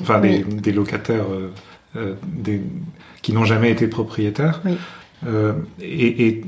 [0.00, 1.24] enfin Des, des, locataires
[1.96, 2.62] des
[3.26, 4.62] qui n'ont jamais été propriétaires.
[5.26, 6.44] Euh, et,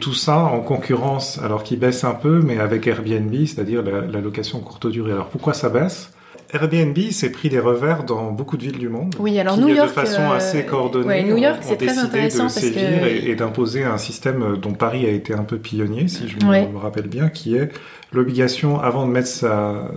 [0.00, 4.60] tout ça en concurrence, alors qui baisse un peu, mais avec Airbnb, c'est-à-dire la, location
[4.60, 5.10] courte durée.
[5.10, 6.12] Alors pourquoi ça baisse?
[6.52, 9.16] Airbnb s'est pris des revers dans beaucoup de villes du monde.
[9.18, 12.50] Oui, alors New York, de façon euh, assez coordonnée, New York, c'est très intéressant de
[12.50, 16.78] sévir et, d'imposer un système dont Paris a été un peu pionnier, si je me,
[16.78, 17.70] rappelle bien, qui est
[18.12, 19.90] l'obligation avant de mettre sa,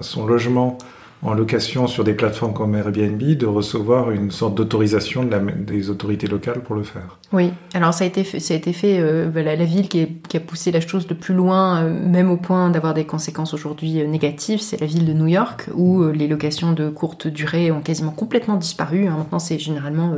[0.00, 0.78] son logement
[1.22, 6.26] en location sur des plateformes comme Airbnb de recevoir une sorte d'autorisation de des autorités
[6.26, 7.18] locales pour le faire.
[7.32, 10.40] Oui, alors ça a été fait, ça a été fait euh, la, ville qui, a
[10.40, 14.06] poussé la chose de plus loin, euh, même au point d'avoir des conséquences aujourd'hui euh,
[14.06, 18.12] négatives, c'est la ville de New York où les locations de courte durée ont quasiment
[18.12, 19.06] complètement disparu.
[19.06, 19.16] Hein.
[19.18, 20.14] Maintenant c'est généralement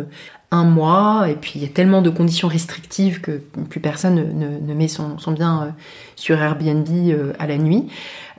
[0.50, 4.58] un mois, et puis il y a tellement de conditions restrictives que plus personne ne,
[4.58, 5.74] ne met son, son bien
[6.16, 6.88] sur Airbnb
[7.38, 7.86] à la nuit.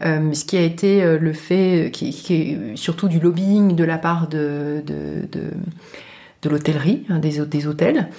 [0.04, 3.84] Euh, ce qui a été euh, le fait, qui, qui, est surtout du lobbying de
[3.84, 5.52] la part de, de, de
[6.42, 8.10] de l'hôtellerie, hein, des, des, hôtels.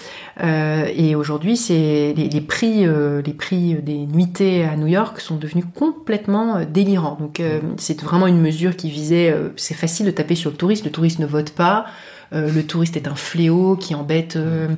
[0.43, 5.21] Euh, et aujourd'hui, c'est les, les, prix, euh, les prix des nuitées à New York
[5.21, 7.17] sont devenus complètement euh, délirants.
[7.19, 7.43] Donc,
[7.79, 9.35] c'est vraiment une mesure qui visait.
[9.57, 10.85] c'est facile de taper sur le touriste.
[10.85, 11.87] Le touriste ne vote pas.
[12.33, 14.69] Euh, le touriste est un fléau qui embête euh,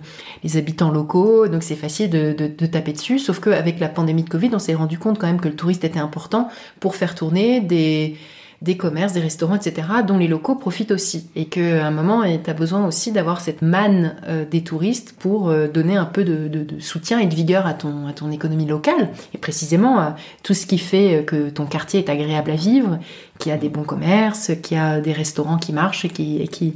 [0.43, 3.19] les habitants locaux, donc c'est facile de, taper dessus.
[3.19, 5.85] Sauf qu'avec la pandémie de Covid, on s'est rendu compte quand même que le touriste
[5.85, 6.49] était important
[6.81, 8.17] pour faire tourner des
[8.64, 11.29] des commerces, des restaurants, etc., dont les locaux profitent aussi.
[11.37, 15.53] Et qu'à un moment, tu as besoin aussi d'avoir cette manne euh, des touristes pour
[15.72, 19.11] donner un peu de, soutien et de vigueur à ton, à ton économie locale.
[19.35, 22.98] Et précisément, tout ce qui fait que ton quartier est agréable à vivre,
[23.38, 26.40] qu'il y a des bons commerces, qu'il y a des restaurants qui marchent et qui,
[26.40, 26.74] et qui,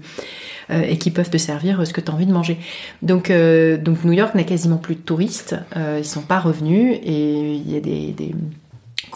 [0.70, 2.58] euh, et qui peuvent te servir ce que tu as envie de manger.
[3.02, 6.98] Donc, euh, donc New York n'a quasiment plus de touristes, euh, ils sont pas revenus
[7.02, 8.34] et il y a des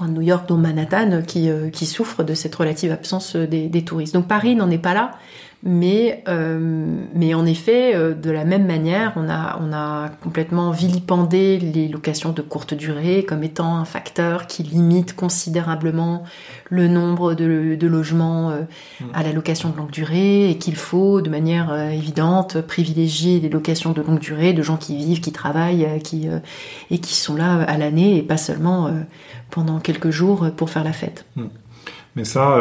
[0.01, 4.15] New York, dont Manhattan, qui, qui souffrent de cette relative absence des, des touristes.
[4.15, 5.13] Donc Paris n'en est pas là,
[5.65, 6.59] mais, euh,
[7.15, 11.87] mais en effet, euh, de la même manière, on a, on a complètement vilipendé les
[11.87, 16.25] locations de courte durée comme étant un facteur qui limite considérablement
[16.69, 18.63] le nombre de, de logements euh,
[19.01, 19.05] mm.
[19.15, 23.49] à la location de longue durée et qu'il faut de manière euh, évidente privilégier les
[23.49, 26.29] locations de longue durée de gens qui vivent, qui travaillent qui,
[26.91, 28.91] et qui sont là à l'année et pas seulement
[29.51, 31.25] pendant quelques jours pour faire la fête.
[31.37, 31.45] Mm.
[32.15, 32.59] Mais ça,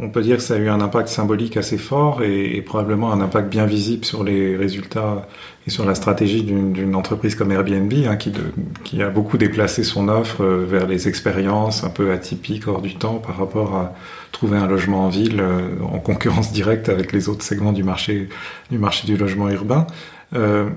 [0.00, 3.20] on, peut dire que ça a eu un impact symbolique assez fort et, probablement un
[3.20, 5.26] impact bien visible sur les résultats
[5.66, 10.44] et sur la stratégie d'une entreprise comme Airbnb, hein, qui, a beaucoup déplacé son offre
[10.44, 13.92] vers les expériences un peu atypiques hors du temps par rapport à
[14.30, 15.42] trouver un logement en ville
[15.82, 18.28] en concurrence directe avec les autres segments du marché
[18.70, 19.88] du marché du logement urbain.
[20.34, 20.68] Euh,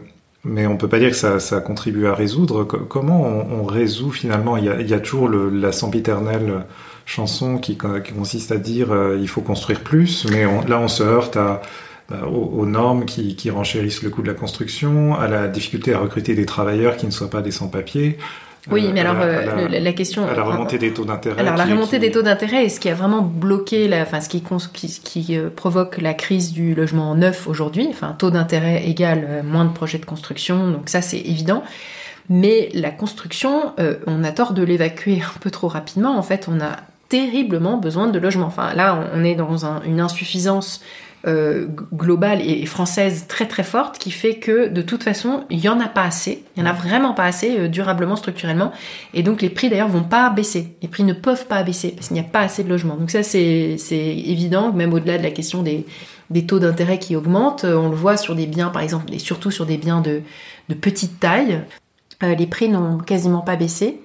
[0.43, 2.63] mais on peut pas dire que ça, ça contribue à résoudre.
[2.63, 4.55] Comment on, résout finalement?
[4.55, 6.65] Il y, a, toujours la sempiternelle
[7.09, 11.03] chanson qui, qui consiste à dire euh, il faut construire plus, mais là on se
[11.03, 11.61] heurte à,
[12.09, 15.99] bah, aux, normes qui, qui renchérissent le coût de la construction, à la difficulté à
[15.99, 18.17] recruter des travailleurs qui ne soient pas des sans-papiers.
[18.71, 20.27] Oui, euh, mais alors euh, la, question.
[20.27, 21.39] À la remontée des taux d'intérêt.
[21.39, 24.29] Alors la remontée des taux d'intérêt est ce qui a vraiment bloqué, la, enfin ce
[24.29, 27.87] qui, qui, euh, provoque la crise du logement neuf aujourd'hui.
[27.89, 31.63] Enfin, taux d'intérêt égal moins de projets de construction, donc ça c'est évident.
[32.31, 33.73] Mais la construction,
[34.05, 36.15] on a tort de l'évacuer un peu trop rapidement.
[36.15, 36.77] En fait, on a
[37.09, 38.47] terriblement besoin de logements.
[38.47, 40.81] Enfin, là, on est dans une insuffisance
[41.27, 45.67] euh, globale et française très très forte qui fait que de toute façon il y
[45.67, 48.71] en a pas assez, il y en a vraiment pas assez euh, durablement structurellement
[49.13, 52.07] et donc les prix d'ailleurs vont pas baisser, les prix ne peuvent pas baisser parce
[52.07, 52.95] qu'il n'y a pas assez de logements.
[52.95, 55.85] Donc ça c'est évident même au-delà de la question des
[56.29, 59.19] des taux d'intérêt qui augmentent, euh, on le voit sur des biens par exemple et
[59.19, 60.21] surtout sur des biens de
[60.69, 61.63] de petite taille,
[62.21, 63.99] les prix n'ont quasiment pas baissé.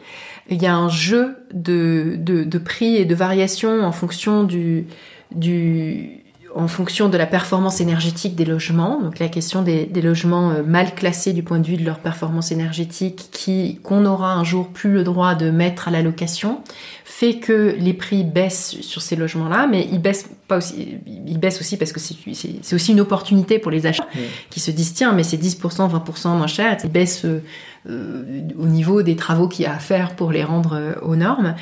[0.51, 4.87] Il y a un jeu de, de, prix et de variations en fonction du,
[5.35, 6.24] du,
[6.55, 10.95] en fonction de la performance énergétique des logements, donc la question des, logements euh, mal
[10.95, 14.93] classés du point de vue de leur performance énergétique, qui qu'on aura un jour plus
[14.93, 16.61] le droit de mettre à la location,
[17.05, 21.61] fait que les prix baissent sur ces logements-là, mais ils baissent pas aussi, ils baissent
[21.61, 24.09] aussi parce que c'est aussi une opportunité pour les achats
[24.51, 29.03] qui se disent tiens mais c'est 10%, 20% moins cher, ils baissent euh, au niveau
[29.03, 31.55] des travaux qu'il y a à faire pour les rendre euh, aux normes.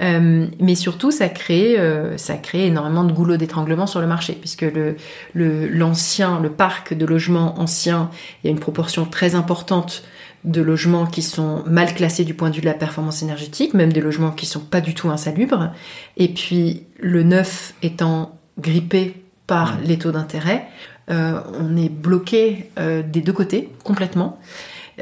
[0.00, 4.32] Euh, mais surtout, ça crée, euh, ça crée énormément de goulots d'étranglement sur le marché,
[4.38, 4.96] puisque le,
[5.34, 8.10] l'ancien, le, parc de logements anciens,
[8.42, 10.04] il y a une proportion très importante
[10.44, 13.92] de logements qui sont mal classés du point de vue de la performance énergétique, même
[13.92, 15.72] des logements qui sont pas du tout insalubres.
[16.16, 20.66] Et puis le neuf étant grippé par les taux d'intérêt,
[21.10, 24.38] euh, on est bloqué des deux côtés complètement.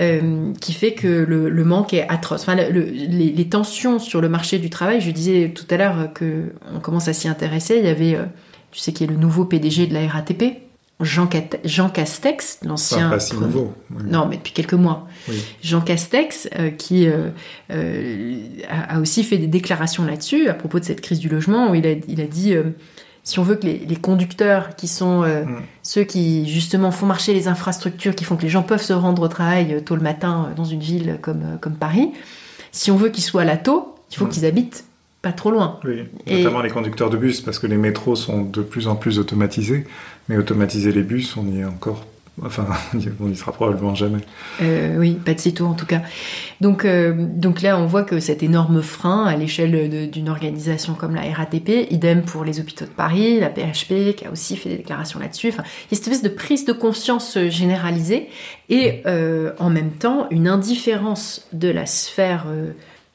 [0.00, 2.42] Euh, qui fait que le, manque est atroce.
[2.42, 6.78] Enfin, les, tensions sur le marché du travail, je disais tout à l'heure que on
[6.78, 7.78] commence à s'y intéresser.
[7.78, 8.24] Il y avait, euh,
[8.70, 10.58] tu sais, qui est le nouveau PDG de la RATP,
[11.00, 11.28] Jean,
[11.64, 13.10] Jean Castex, l'ancien.
[13.10, 13.74] Pas si nouveau.
[14.04, 15.08] Non, mais depuis quelques mois.
[15.64, 17.08] Jean Castex, euh, qui
[17.68, 21.86] a, aussi fait des déclarations là-dessus à propos de cette crise du logement, où il
[21.88, 22.54] a, il a dit
[23.28, 25.60] si on veut que les, conducteurs, qui sont euh, mm.
[25.82, 29.20] ceux qui justement font marcher les infrastructures, qui font que les gens peuvent se rendre
[29.20, 32.10] au travail euh, tôt le matin euh, dans une ville comme, comme Paris,
[32.72, 34.30] si on veut qu'ils soient là tôt, il faut mm.
[34.30, 34.84] qu'ils habitent
[35.20, 35.78] pas trop loin.
[35.84, 39.18] Oui, notamment les conducteurs de bus, parce que les métros sont de plus en plus
[39.18, 39.86] automatisés,
[40.30, 42.06] mais automatiser les bus, on y est encore
[42.44, 42.66] Enfin,
[43.20, 44.20] on n'y sera probablement jamais.
[44.62, 46.02] Euh, oui, pas de sitôt en tout cas.
[46.60, 51.14] Donc, euh, donc là, on voit que cet énorme frein à l'échelle d'une organisation comme
[51.14, 54.76] la RATP, idem pour les hôpitaux de Paris, la PHP qui a aussi fait des
[54.78, 55.48] déclarations là-dessus.
[55.48, 58.28] Enfin, il y a cette espèce de prise de conscience généralisée
[58.68, 62.46] et euh, en même temps une indifférence de la sphère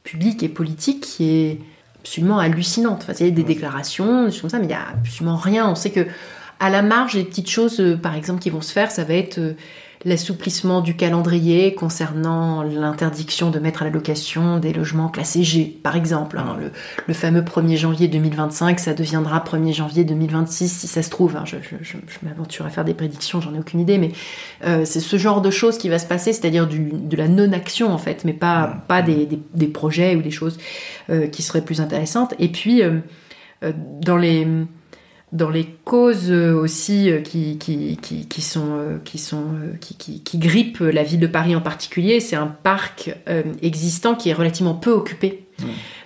[0.04, 1.60] publique et politique qui est
[2.00, 3.00] absolument hallucinante.
[3.04, 5.38] Enfin, il y a des déclarations, des choses comme ça, mais il n'y a absolument
[5.38, 5.70] rien.
[5.70, 6.06] On sait que
[6.60, 9.13] à la marge, les petites choses, euh, par exemple, qui vont se faire, ça va
[9.16, 9.54] être euh,
[10.06, 15.96] l'assouplissement du calendrier concernant l'interdiction de mettre à la location des logements classés G, par
[15.96, 16.38] exemple.
[16.38, 16.58] Hein.
[17.08, 21.38] le, fameux 1er janvier 2025, ça deviendra 1er janvier 2026 si ça se trouve.
[21.38, 21.46] Hein.
[21.46, 24.12] Je, m'aventure à faire des prédictions, j'en ai aucune idée, mais
[24.66, 27.98] euh, c'est ce genre de choses qui va se passer, c'est-à-dire de la non-action en
[27.98, 29.28] fait, mais pas, pas des,
[29.68, 30.58] projets ou des choses
[31.32, 32.34] qui seraient plus intéressantes.
[32.39, 32.82] Et puis,
[34.02, 34.46] dans les
[35.34, 39.46] dans les causes euh, aussi euh, qui, qui, qui, qui sont, euh, qui, sont
[39.82, 43.13] qui, qui, grippent la ville de Paris en particulier, c'est un parc
[43.62, 45.46] existant qui est relativement peu occupé.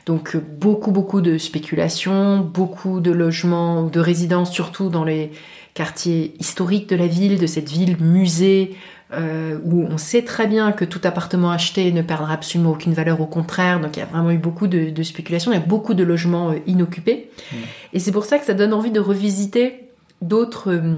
[0.06, 5.32] Donc beaucoup beaucoup de spéculation, beaucoup de logements, de résidences, surtout dans les
[5.74, 8.76] quartiers historiques de la ville, de cette ville musée,
[9.13, 13.22] euh, où on sait très bien que tout appartement acheté ne perdra absolument aucune valeur,
[13.22, 13.80] au contraire.
[13.80, 16.04] Donc il y a vraiment eu beaucoup de, de spéculation, il y a beaucoup de
[16.04, 17.30] logements euh, inoccupés.
[17.52, 17.56] Mmh.
[17.93, 19.89] Et c'est pour ça que ça donne envie de revisiter
[20.22, 20.96] d'autres euh,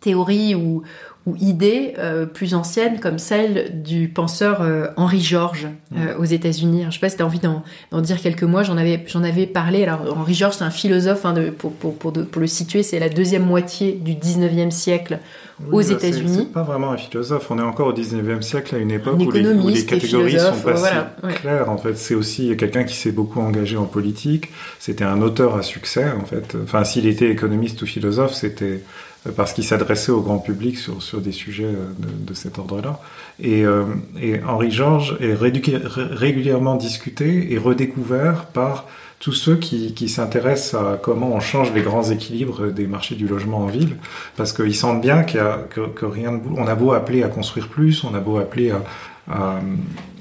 [0.00, 0.82] théories ou,
[1.26, 6.84] ou idées euh, plus anciennes comme celle du penseur euh, Henri George euh, aux États-Unis.
[6.86, 8.62] Je sais pas si tu as envie d'en dire quelques mots.
[8.62, 9.82] J'en avais, j'en avais parlé.
[9.82, 11.26] Alors Henri George, c'est un philosophe.
[11.26, 15.18] Hein, de, pour, pour, pour, pour, le situer, c'est la deuxième moitié du 19e siècle
[15.70, 16.36] aux bah, États-Unis.
[16.38, 17.50] C'est pas vraiment un philosophe.
[17.50, 20.60] On est encore au 19e siècle, à une époque où les, où les, catégories sont
[20.62, 21.70] pas voilà, si claires.
[21.70, 24.50] En fait, c'est aussi quelqu'un qui s'est beaucoup engagé en politique.
[24.78, 26.56] C'était un auteur à succès, en fait.
[26.62, 28.82] Enfin, s'il était économiste ou philosophe, c'était
[29.36, 33.00] parce qu'il s'adressait au grand public sur, sur des sujets de, de cet ordre-là.
[33.38, 33.84] Et, euh,
[34.20, 38.86] et, Henri Georges est régulièrement discuté et redécouvert par
[39.20, 43.28] tous ceux qui, qui s'intéressent à comment on change les grands équilibres des marchés du
[43.28, 43.96] logement en ville,
[44.36, 47.28] parce qu'ils sentent bien y a, que, que rien de on a beau appeler à
[47.28, 49.60] construire plus, on a beau appeler à,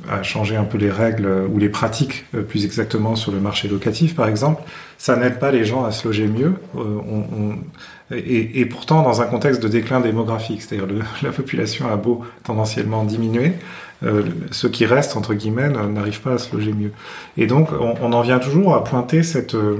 [0.07, 4.15] à, changer un peu les règles ou les pratiques plus exactement sur le marché locatif,
[4.15, 4.63] par exemple,
[4.97, 6.53] ça n'aide pas les gens à se loger mieux.
[6.77, 7.53] Euh,
[8.11, 13.53] et, pourtant, dans un contexte de déclin démographique, c'est-à-dire la population a beau tendanciellement diminuer,
[14.03, 16.91] euh, ceux qui restent, entre guillemets, n'arrivent pas à se loger mieux.
[17.37, 19.77] Et donc, on, en vient toujours à pointer cette, euh,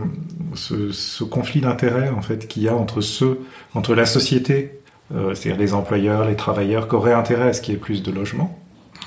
[0.53, 3.39] ce, conflit d'intérêts en fait qu'il y a entre ceux,
[3.73, 4.79] entre la société,
[5.15, 8.03] euh, c'est-à-dire les employeurs, les travailleurs, qui auraient intérêt à ce qu'il y ait plus
[8.03, 8.59] de logements,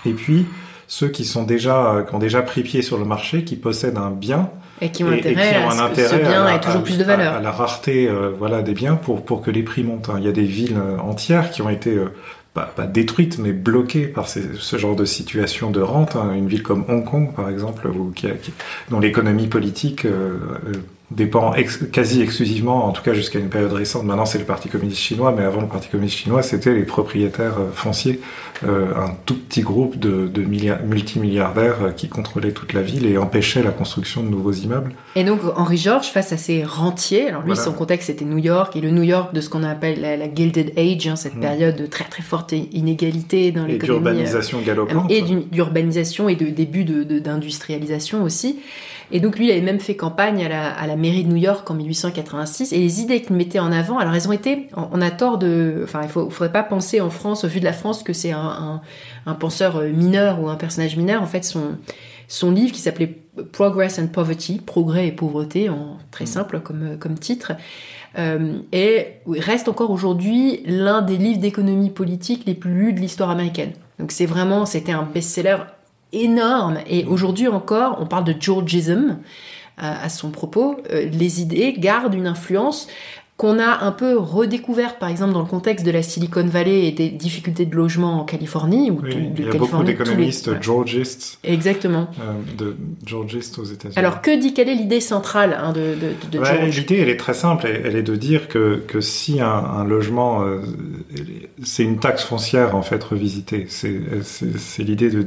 [0.06, 0.46] et puis
[0.92, 4.10] ceux qui sont déjà, qui ont déjà pris pied sur le marché, qui possèdent un
[4.10, 4.50] bien,
[4.82, 6.98] et qui ont intérêt, et qui ont un intérêt ce bien ait toujours à, plus
[6.98, 7.32] de valeur.
[7.32, 10.10] À, à la rareté euh, voilà, des biens pour, pour que les prix montent.
[10.10, 10.16] Hein.
[10.18, 12.12] Il y a des villes entières qui ont été euh,
[12.52, 16.14] pas, pas détruites, mais bloquées par ces, ce genre de situation de rente.
[16.14, 16.34] Hein.
[16.34, 18.52] Une ville comme Hong Kong, par exemple, où, qui a, qui,
[18.90, 20.36] dont l'économie politique euh,
[21.14, 24.04] dépend ex quasi exclusivement, en tout cas jusqu'à une période récente.
[24.04, 27.56] Maintenant, c'est le Parti communiste chinois, mais avant le Parti communiste chinois, c'était les propriétaires
[27.74, 28.20] fonciers,
[28.64, 33.62] euh, un tout petit groupe de, de multimilliardaires qui contrôlaient toute la ville et empêchaient
[33.62, 34.92] la construction de nouveaux immeubles.
[35.16, 37.62] Et donc, Henri Georges, face à ces rentiers, alors lui, voilà.
[37.62, 40.32] son contexte, c'était New York, et le New York de ce qu'on appelle la, la,
[40.32, 41.40] Gilded Age, hein, cette mmh.
[41.40, 43.98] période de très très forte inégalité dans l'économie.
[43.98, 45.10] Et d'urbanisation galopante.
[45.10, 48.58] Et d'urbanisation et de début d'industrialisation de, de, aussi.
[49.12, 51.36] Et donc lui, il avait même fait campagne à la, à la mairie de New
[51.36, 52.72] York en 1886.
[52.72, 55.82] Et les idées qu'il mettait en avant, alors elles ont été, on a tort de,
[55.84, 58.32] enfin, il faut, faudrait pas penser en France, au vu de la France, que c'est
[58.32, 58.82] un, un,
[59.26, 61.22] un, penseur mineur ou un personnage mineur.
[61.22, 61.76] En fait, son,
[62.26, 63.18] son livre qui s'appelait
[63.52, 67.52] Progress and Poverty, Progrès et pauvreté, en très simple comme, comme titre,
[68.18, 73.30] euh, et reste encore aujourd'hui l'un des livres d'économie politique les plus lus de l'histoire
[73.30, 73.72] américaine.
[73.98, 75.58] Donc c'est vraiment, c'était un best-seller
[76.12, 76.78] énorme.
[76.86, 79.18] Et aujourd'hui encore, on parle de Georgism
[79.76, 80.76] à, à son propos.
[80.90, 82.88] Euh, les idées gardent une influence
[83.42, 86.92] qu'on a un peu redécouvert, par exemple, dans le contexte de la Silicon Valley et
[86.92, 88.92] des difficultés de logement en Californie.
[88.92, 90.62] Ou oui, de, il y a Californie, beaucoup d'économistes les...
[90.62, 91.40] georgistes.
[91.42, 92.06] Exactement.
[92.20, 93.98] Euh, de georgistes aux États-Unis.
[93.98, 97.16] Alors, que dit, quelle est l'idée centrale hein, de, de, de ouais, L'idée, elle est
[97.16, 97.66] très simple.
[97.66, 100.60] Elle est de dire que, que si un, un logement, euh,
[101.64, 103.66] c'est une taxe foncière, en fait, revisitée.
[103.68, 105.26] C'est l'idée de,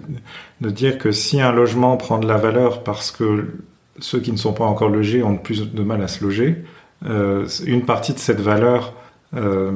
[0.61, 3.55] de dire que si un logement prend de la valeur parce que
[3.99, 6.63] ceux qui ne sont pas encore logés ont plus de mal à se loger,
[7.05, 8.93] une partie de cette valeur
[9.35, 9.71] euh,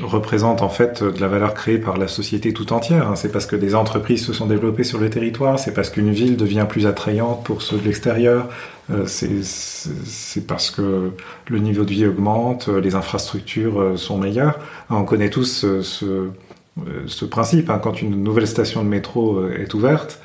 [0.00, 3.08] représente en fait de la valeur créée par la société tout entière.
[3.08, 3.16] Hein.
[3.16, 6.38] C'est parce que des entreprises se sont développées sur le territoire, c'est parce qu'une ville
[6.38, 8.48] devient plus attrayante pour ceux de l'extérieur,
[8.90, 11.10] euh, c'est parce que
[11.48, 14.58] le niveau de vie augmente, les infrastructures sont meilleures.
[14.88, 15.66] On connaît tous
[15.96, 17.68] ce principe.
[17.68, 17.80] Hein.
[17.82, 20.18] Quand une nouvelle station de métro est ouverte,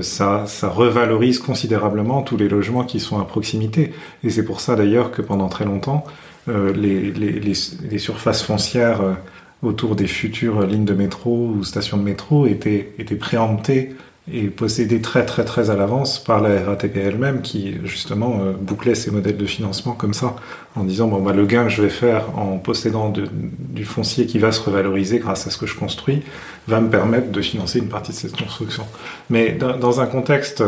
[0.00, 3.92] ça, ça, revalorise considérablement tous les logements qui sont à proximité.
[4.22, 6.04] Et c'est pour ça d'ailleurs que pendant très longtemps,
[6.48, 7.54] euh, les, les, les,
[7.88, 9.14] les, surfaces foncières euh,
[9.62, 13.94] autour des futures lignes de métro ou stations de métro étaient, étaient préemptées
[14.30, 18.94] et possédées très très très à l'avance par la RATP elle-même qui justement euh, bouclait
[18.94, 20.36] ses modèles de financement comme ça
[20.76, 24.38] en disant bon bah le gain que je vais faire en possédant du foncier qui
[24.38, 26.22] va se revaloriser grâce à ce que je construis
[26.68, 28.84] va me permettre de financer une partie de cette construction.
[29.28, 30.62] Mais dans, un contexte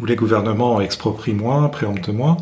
[0.00, 2.36] où les gouvernements exproprient moins, préemptent moins,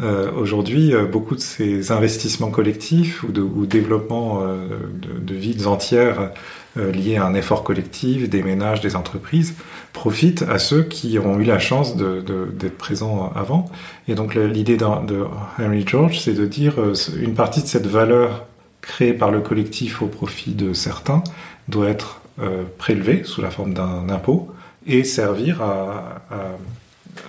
[0.00, 5.66] euh, Aujourd'hui, euh, beaucoup de ces investissements collectifs ou, de, développement euh, de, de, villes
[5.66, 6.30] entières
[6.76, 9.54] euh, liés à un effort collectif, des ménages, des entreprises,
[9.92, 13.70] profitent à ceux qui ont eu la chance d'être présents avant.
[14.06, 15.24] Et donc l'idée de, de
[15.58, 18.46] Henry George, c'est de dire euh, une partie de cette valeur
[18.80, 21.22] créée par le collectif au profit de certains
[21.68, 24.48] doit être euh, prélevée sous la forme d'un impôt
[24.86, 26.36] et servir à, à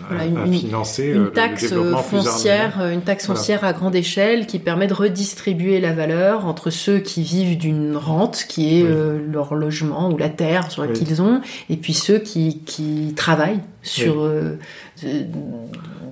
[0.08, 3.76] voilà, une, à financer une taxe le foncière, une taxe foncière voilà.
[3.76, 8.46] à grande échelle qui permet de redistribuer la valeur entre ceux qui vivent d'une rente,
[8.48, 8.90] qui est oui.
[8.92, 11.08] euh, leur logement ou la terre sur laquelle oui.
[11.12, 14.58] ils ont, et puis ceux qui, qui travaillent sur oui.
[15.04, 15.24] euh,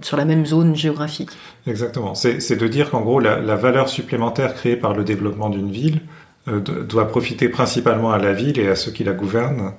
[0.01, 1.31] sur la même zone géographique.
[1.65, 2.15] Exactement.
[2.15, 6.01] C'est de dire qu'en gros la, la, valeur supplémentaire créée par le développement d'une ville
[6.47, 9.71] doit profiter principalement à la ville et à ceux qui la gouvernent euh,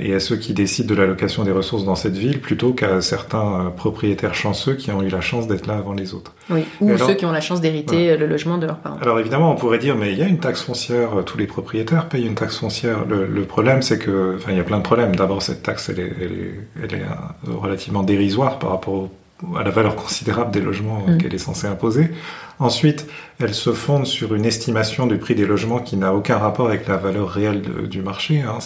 [0.00, 3.66] et à ceux qui décident de l'allocation des ressources dans cette ville plutôt qu'à certains
[3.66, 6.32] euh, propriétaires chanceux qui ont eu la chance d'être là avant les autres.
[6.50, 8.98] Oui, ou ceux qui ont la chance d'hériter le logement de leurs parents.
[9.00, 11.46] Alors évidemment, on pourrait dire, mais il y a une taxe foncière, euh, tous les
[11.46, 13.04] propriétaires payent une taxe foncière.
[13.06, 15.16] Le, problème, c'est que, enfin, il y a plein de problèmes.
[15.16, 17.04] D'abord, cette taxe, elle est, elle est, elle est
[17.50, 19.10] relativement dérisoire par rapport au
[19.58, 21.18] à la valeur considérable des logements mm.
[21.18, 22.10] qu'elle est censée imposer.
[22.58, 23.06] Ensuite,
[23.40, 26.86] elle se fonde sur une estimation du prix des logements qui n'a aucun rapport avec
[26.86, 28.42] la valeur réelle du marché.
[28.42, 28.58] Hein.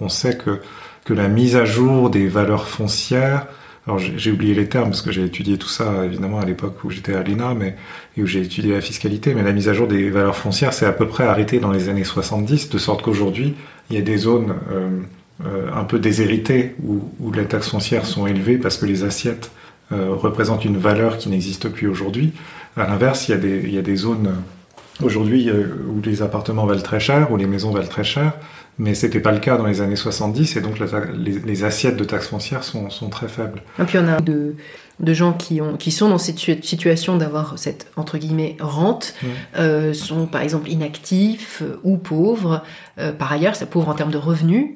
[0.00, 0.60] On, sait que,
[1.04, 3.46] que la mise à jour des valeurs foncières,
[3.86, 6.90] alors j'ai oublié les termes parce que j'ai étudié tout ça évidemment à l'époque où
[6.90, 7.76] j'étais à mais,
[8.16, 10.86] et où j'ai étudié la fiscalité, mais la mise à jour des valeurs foncières c'est
[10.86, 13.54] à peu près arrêté dans les années 70, de sorte qu'aujourd'hui
[13.88, 15.00] il y a des zones euh,
[15.46, 19.50] euh, un peu déshéritées où, où les taxes foncières sont élevées parce que les assiettes
[19.92, 22.32] euh, représente une valeur qui n'existe plus aujourd'hui.
[22.76, 26.82] À l'inverse, il, il, y a des zones euh, aujourd'hui euh, où les appartements valent
[26.82, 28.32] très cher, où les maisons valent très cher,
[28.78, 32.04] mais c'était pas le cas dans les années 70, et donc les, les, assiettes de
[32.04, 33.62] taxes foncières sont, sont, très faibles.
[33.78, 34.54] Et puis on a de,
[35.00, 39.26] de gens qui, ont, qui sont dans cette situation d'avoir cette entre guillemets rente mmh.
[39.58, 42.62] euh, sont par exemple inactifs euh, ou pauvres.
[42.98, 44.68] Euh, par ailleurs, c'est pauvre en termes de revenus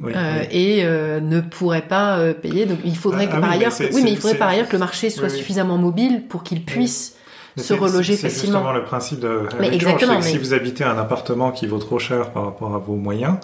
[0.51, 2.66] et ne pourraient pas payer.
[2.66, 4.80] Donc il faudrait ah, que par ailleurs, oui, mais il faudrait par ailleurs que le
[4.80, 7.14] marché soit suffisamment mobile pour qu'ils puissent
[7.57, 8.30] se reloger facilement.
[8.30, 10.22] C'est justement le principe de mais exactement, mais...
[10.22, 13.36] si vous habitez un appartement qui vaut trop cher par rapport à vos moyens,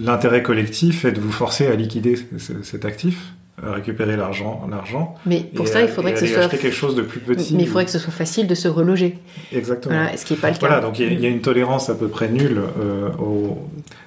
[0.00, 2.18] l'intérêt collectif est de vous forcer à liquider
[2.62, 5.14] cet actif récupérer l'argent, l'argent.
[5.26, 7.54] Mais pour ça, il faudrait que ce soit quelque chose de plus petit.
[7.54, 9.18] Mais il faudrait que ce soit facile de se reloger.
[9.52, 9.94] Exactement.
[9.94, 10.66] Voilà, ce qui n'est pas le cas.
[10.66, 13.58] Voilà, donc il y, a, une tolérance à peu près nulle euh, au,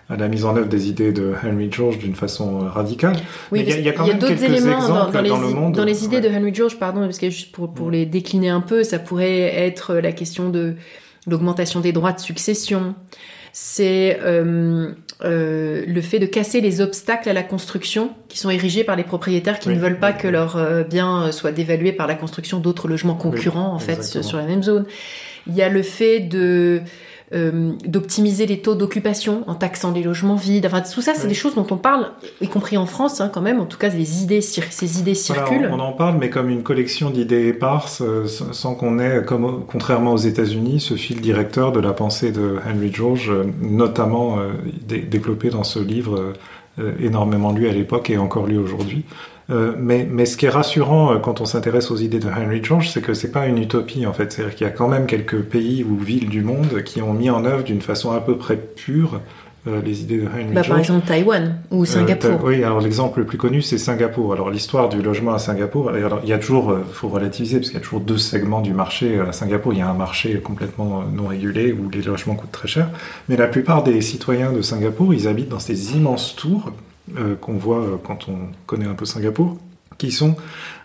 [0.09, 3.15] à la mise en œuvre des idées de Henry George d'une façon euh, radicale.
[3.51, 5.75] Oui, mais il y, a, quand même quelques éléments dans, dans, les, le monde.
[5.75, 8.61] Dans les idées de Henry George, pardon, parce que juste pour, pour les décliner un
[8.61, 10.75] peu, ça pourrait être la question de
[11.25, 12.95] l'augmentation des droits de succession.
[13.53, 14.91] C'est euh,
[15.23, 19.03] euh, le fait de casser les obstacles à la construction qui sont érigés par les
[19.03, 22.87] propriétaires qui ne veulent pas que leurs euh, biens soient dévalués par la construction d'autres
[22.87, 24.85] logements concurrents en fait sur la même zone.
[25.47, 26.81] Il y a le fait de
[27.33, 30.65] euh, d'optimiser les taux d'occupation en taxant les logements vides.
[30.65, 33.41] Enfin, tout ça, c'est des choses dont on parle, y compris en France, hein, quand
[33.41, 33.59] même.
[33.59, 35.69] En tout cas, les idées, ces idées circulent.
[35.69, 40.13] on, en parle, mais comme une collection d'idées éparses, euh, sans qu'on ait, comme contrairement
[40.13, 44.37] aux États-Unis, ce fil directeur de la pensée de Henry George, euh, notamment
[44.87, 46.33] développé dans ce livre
[46.99, 49.03] énormément lu à l'époque et encore lu aujourd'hui.
[49.49, 52.61] Euh, mais, mais ce qui est rassurant euh, quand on s'intéresse aux idées de Henry
[52.61, 54.31] George, c'est que c'est pas une utopie en fait.
[54.31, 57.29] C'est-à-dire qu'il y a quand même quelques pays ou villes du monde qui ont mis
[57.29, 59.21] en œuvre d'une façon à peu près pure
[59.65, 60.67] euh, les idées de Henry bah, George.
[60.67, 62.41] Par exemple Taïwan ou Singapour.
[62.43, 64.33] oui, alors l'exemple le plus connu c'est Singapour.
[64.33, 67.79] Alors l'histoire du logement à Singapour, alors, il y a toujours, faut relativiser parce qu'il
[67.79, 69.71] y a toujours deux segments du marché à Singapour.
[69.71, 72.89] Il y a un marché complètement non régulé où les logements coûtent très cher,
[73.29, 76.73] mais la plupart des citoyens de Singapour, ils habitent dans ces immenses tours
[77.39, 79.57] qu'on voit euh, quand on connaît un peu Singapour,
[79.97, 80.35] qui sont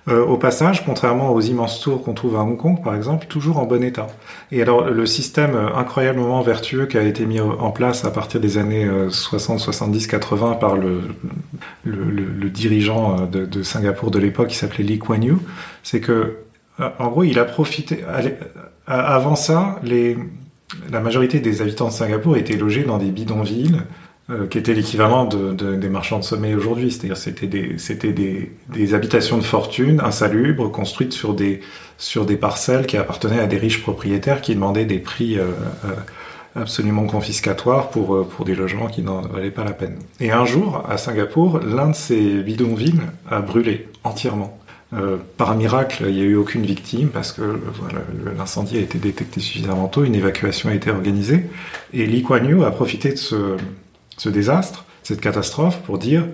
[0.09, 3.59] euh, au passage, contrairement aux immenses tours qu'on trouve à Hong Kong, par exemple, toujours
[3.59, 4.07] en bon état.
[4.51, 8.59] Et alors, le système incroyablement vertueux qui a été mis en place à partir des
[8.59, 11.03] années 60, 70, 80 par le,
[11.85, 15.39] le, dirigeant de, Singapour de l'époque, qui s'appelait Lee Kuan Yew,
[15.83, 16.39] c'est que,
[16.99, 18.03] en gros, il a profité.
[18.87, 19.79] Avant ça,
[20.91, 23.83] la majorité des habitants de Singapour étaient logés dans des bidonvilles
[24.33, 26.91] euh, qui était l'équivalent de, de, des marchands de sommeil aujourd'hui.
[26.91, 31.61] C'est-à-dire c'était des, c'était des, des, habitations de fortune insalubres construites sur des,
[31.99, 35.49] sur des parcelles qui appartenaient à des riches propriétaires qui demandaient des prix euh,
[35.85, 35.89] euh
[36.55, 39.97] absolument confiscatoires pour, pour des logements qui n'en valaient pas la peine.
[40.20, 44.61] Et un jour, à Singapour, l'un de ces bidonvilles a brûlé entièrement.
[45.39, 47.59] Par miracle, il n'y a eu aucune victime parce que
[48.37, 51.47] l'incendie a été détecté suffisamment tôt, une évacuation a été organisée.
[51.95, 53.57] Et Lee Kuan Yew a profité de ce,
[54.17, 56.25] ce désastre, cette catastrophe, pour dire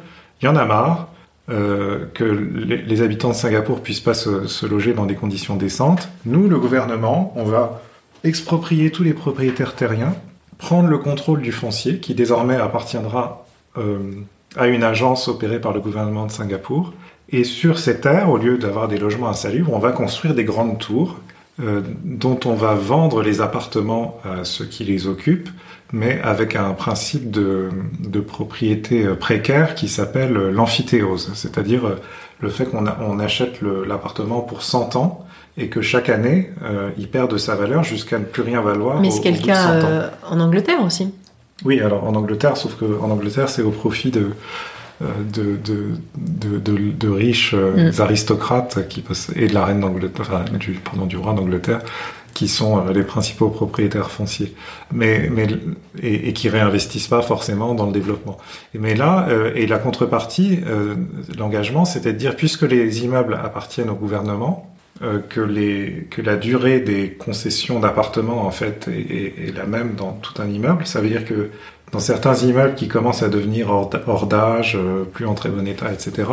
[0.40, 1.08] il y en a marre
[1.50, 6.08] euh, que les, habitants de Singapour puissent pas se, loger dans des conditions décentes.
[6.26, 7.80] Nous, le gouvernement, on va
[8.22, 10.14] exproprier tous les propriétaires terriens,
[10.58, 13.46] prendre le contrôle du foncier, qui désormais appartiendra
[13.78, 13.98] euh,
[14.56, 16.92] à une agence opérée par le gouvernement de Singapour.
[17.30, 20.78] Et sur ces terres, au lieu d'avoir des logements insalubres, on va construire des grandes
[20.78, 21.16] tours
[21.60, 25.50] euh, dont on va vendre les appartements à ceux qui les occupent
[25.92, 27.70] mais avec un principe de,
[28.00, 32.00] de propriété euh, précaire qui s'appelle euh, l'amphithéose, c'est-à-dire euh,
[32.40, 35.24] le fait qu'on on achète l'appartement pour 100 ans
[35.56, 36.52] et que chaque année,
[36.96, 39.00] il perd de sa valeur jusqu'à ne plus rien valoir.
[39.00, 41.12] Mais c'est le cas en Angleterre aussi.
[41.64, 44.28] Oui, alors en Angleterre, sauf qu'en Angleterre, c'est au profit de,
[45.00, 48.00] de, de, de, de riches mm.
[48.00, 49.02] aristocrates qui
[49.34, 51.80] et de la reine d'Angleterre, enfin, du, pardon, du roi d'Angleterre
[52.34, 54.54] qui sont les principaux propriétaires fonciers,
[54.92, 55.46] mais, mais
[56.02, 58.38] et, et, qui réinvestissent pas forcément dans le développement.
[58.74, 60.60] Mais là, et la contrepartie,
[61.36, 64.70] l'engagement, c'était de dire puisque les immeubles appartiennent au gouvernement,
[65.28, 70.40] que, les, que la durée des concessions d'appartements en fait est, la même dans tout
[70.42, 70.86] un immeuble.
[70.86, 71.50] Ça veut dire que
[71.92, 75.92] dans certains immeubles qui commencent à devenir hors, d'âge, euh, plus en très bon état,
[75.92, 76.28] etc.,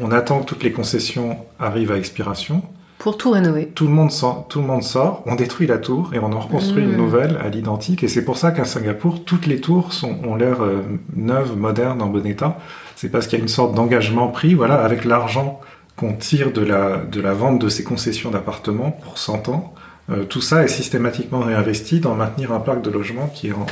[0.00, 2.62] on attend que toutes les concessions arrivent à expiration.
[2.98, 3.66] Pour tout rénover.
[3.66, 6.40] Tout le monde sort, tout le monde sort on détruit la tour et on en
[6.40, 6.96] reconstruit une mmh.
[6.96, 8.02] nouvelle à l'identique.
[8.02, 10.82] Et c'est pour ça qu'à Singapour, toutes les tours sont, ont l'air euh,
[11.14, 12.58] neuves, modernes, en bon état.
[12.96, 15.60] C'est parce qu'il y a une sorte d'engagement pris, voilà, avec l'argent
[15.96, 19.74] qu'on tire de la, de la vente de ces concessions d'appartements pour 100 ans.
[20.10, 23.66] Euh, tout ça est systématiquement réinvesti dans maintenir un parc de logements qui est en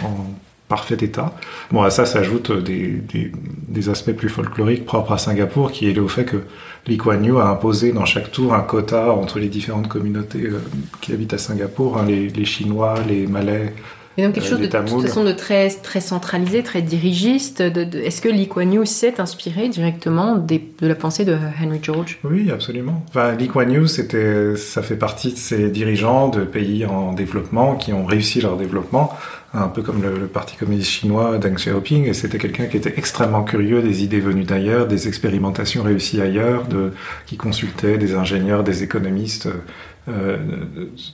[0.69, 1.33] parfait état.
[1.71, 3.31] Bon, à ça s'ajoutent des, des,
[3.69, 6.39] des, aspects plus folkloriques propres à Singapour, qui est le fait que
[6.87, 10.61] Lee Kuan Yew a imposé dans chaque tour un quota entre les différentes communautés euh,
[11.01, 13.75] qui habitent à Singapour, hein, les, les, Chinois, les Malais.
[14.19, 17.61] Et donc quelque euh, chose de, toute façon de très, très centralisé, très dirigiste.
[17.61, 21.37] De, de, Est-ce que Lee Kuan Yew s'est inspiré directement des, de la pensée de
[21.63, 22.19] Henry George?
[22.25, 23.05] Oui, absolument.
[23.09, 27.75] Enfin, Lee Kuan Yew, c'était, ça fait partie de ces dirigeants de pays en développement
[27.75, 29.13] qui ont réussi leur développement
[29.57, 33.43] un peu comme le, Parti communiste chinois Deng Xiaoping, et c'était quelqu'un qui était extrêmement
[33.43, 36.65] curieux des idées venues d'ailleurs, des expérimentations réussies ailleurs,
[37.27, 39.49] qui consultait des ingénieurs, des économistes
[40.09, 40.37] euh,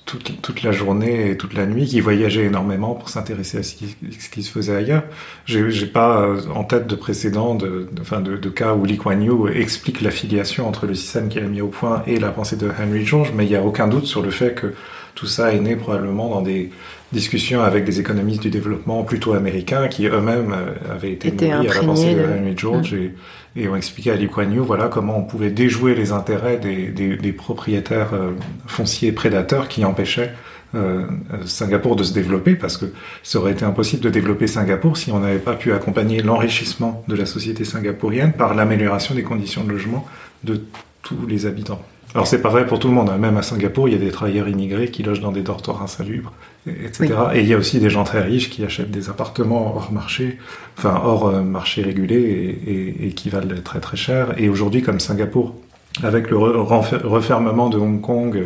[0.05, 4.43] toute, la journée et toute la nuit, qui voyageait énormément pour s'intéresser à ce qui,
[4.43, 5.05] se faisait ailleurs.
[5.47, 9.49] J'ai pas euh, en tête de précédent, de, de, de, cas où Lee Kuan Yew
[9.49, 13.07] explique l'affiliation entre le système qu'il a mis au point et la pensée de Henry
[13.07, 14.75] George, mais il n'y a aucun doute sur le fait que
[15.15, 16.71] tout ça est né probablement dans des
[17.13, 21.75] discussions avec des économistes du développement plutôt américains qui eux-mêmes euh, avaient été nourris à
[21.75, 23.11] la pensée de Henry George mm.
[23.57, 26.59] et, et, ont expliqué à Lee Kuan Yew voilà comment on pouvait déjouer les intérêts
[26.59, 28.31] des, des, des propriétaires euh,
[28.67, 30.33] fonciers prédateurs qui empêchaient
[30.75, 31.03] euh,
[31.45, 32.87] Singapour de se développer parce que
[33.23, 37.15] ça aurait été impossible de développer Singapour si on n'avait pas pu accompagner l'enrichissement de
[37.15, 40.07] la société singapourienne par l'amélioration des conditions de logement
[40.45, 40.63] de
[41.03, 41.83] tous les habitants.
[42.15, 43.17] Alors c'est pas vrai pour tout le monde, hein.
[43.17, 46.33] même à Singapour, il y a des travailleurs immigrés qui logent dans des dortoirs insalubres,
[46.67, 47.15] etc.
[47.35, 50.39] Et il y a aussi des gens très riches qui achètent des appartements hors marché,
[50.77, 54.35] enfin hors euh, marché régulé et, et, qui valent très très cher.
[54.37, 55.55] Et aujourd'hui, comme Singapour,
[56.03, 58.45] avec le refermement de Hong Kong,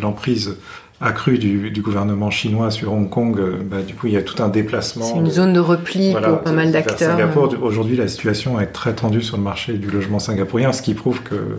[0.00, 0.58] l'emprise
[1.00, 4.22] accrue du, du, gouvernement chinois sur Hong Kong, euh, bah, du coup, il y a
[4.22, 5.04] tout un déplacement.
[5.04, 7.12] C'est une zone de repli pour pas mal d'acteurs.
[7.12, 10.94] Singapour, aujourd'hui, la situation est très tendue sur le marché du logement singapourien, ce qui
[10.94, 11.58] prouve que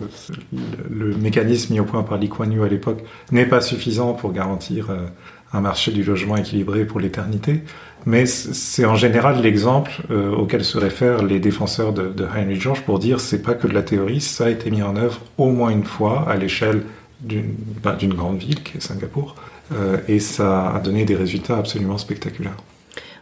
[0.90, 4.32] le, mécanisme mis au point par Lee Kuan Yew à l'époque n'est pas suffisant pour
[4.32, 5.06] garantir euh,
[5.52, 7.62] un marché du logement équilibré pour l'éternité.
[8.06, 12.82] Mais c'est en général l'exemple euh, auquel se réfèrent les défenseurs de, de Henry George
[12.82, 15.50] pour dire c'est pas que de la théorie, ça a été mis en œuvre au
[15.50, 16.82] moins une fois à l'échelle
[17.22, 19.36] ben, d'une grande ville qui est Singapour,
[19.72, 22.56] euh, et ça a donné des résultats absolument spectaculaires.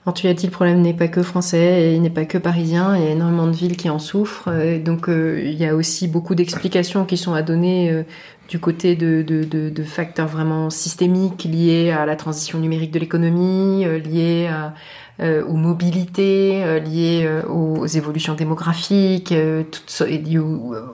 [0.06, 2.38] Alors, tu as dit le problème n'est pas que français, et il n'est pas que
[2.38, 5.66] parisien, il y a énormément de villes qui en souffrent, euh, donc euh, il y
[5.66, 8.04] a aussi beaucoup d'explications qui sont à donner
[8.48, 13.84] du côté de, de, de, facteurs vraiment systémiques liés à la transition numérique de l'économie,
[13.84, 14.74] liés à,
[15.20, 19.34] euh, aux mobilités euh, euh, aux, évolutions démographiques,
[19.72, 20.38] toutes, liées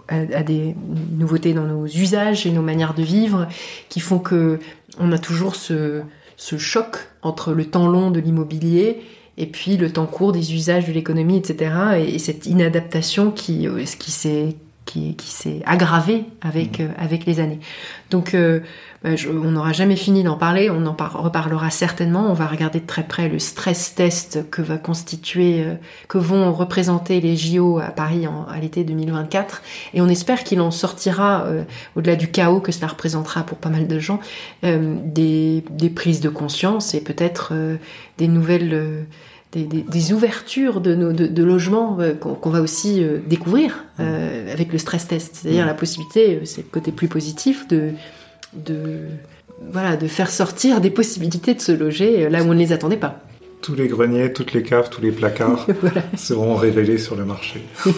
[0.09, 0.75] à, des
[1.13, 3.47] nouveautés dans nos usages et nos manières de vivre,
[3.91, 4.61] qui font que
[4.99, 6.01] on a toujours ce,
[6.39, 9.03] ce choc entre le temps long de l'immobilier
[9.37, 11.75] et puis le temps court des usages de l'économie, etc.
[12.07, 16.89] Et, cette inadaptation qui, qui s'est qui, qui s'est aggravé avec, mmh.
[16.99, 17.61] avec les années.
[18.11, 18.35] Donc
[19.05, 22.31] bah, on n'aura jamais fini d'en parler, on en reparlera certainement.
[22.31, 25.75] On va regarder de très près le stress test que va constituer, euh,
[26.09, 29.61] que vont représenter les JO à Paris à l'été 2024.
[29.93, 31.65] Et on espère qu'il en sortira, euh,
[31.97, 34.21] au-delà du chaos que cela représentera pour pas mal de gens,
[34.65, 35.63] euh, des,
[35.95, 37.53] prises de conscience et peut-être
[38.17, 39.07] des nouvelles...
[39.55, 45.37] Des, ouvertures de, nos, de, logements qu'on va aussi découvrir avec le stress test.
[45.37, 47.91] C'est-à-dire la possibilité, c'est le côté plus positif, de,
[48.55, 49.01] de,
[49.71, 52.73] voilà, de faire sortir des possibilités de se loger euh, là où on ne les
[52.73, 53.21] attendait pas.
[53.63, 55.67] Tous les greniers, toutes les caves, tous les placards
[56.17, 57.63] seront révélés sur le marché.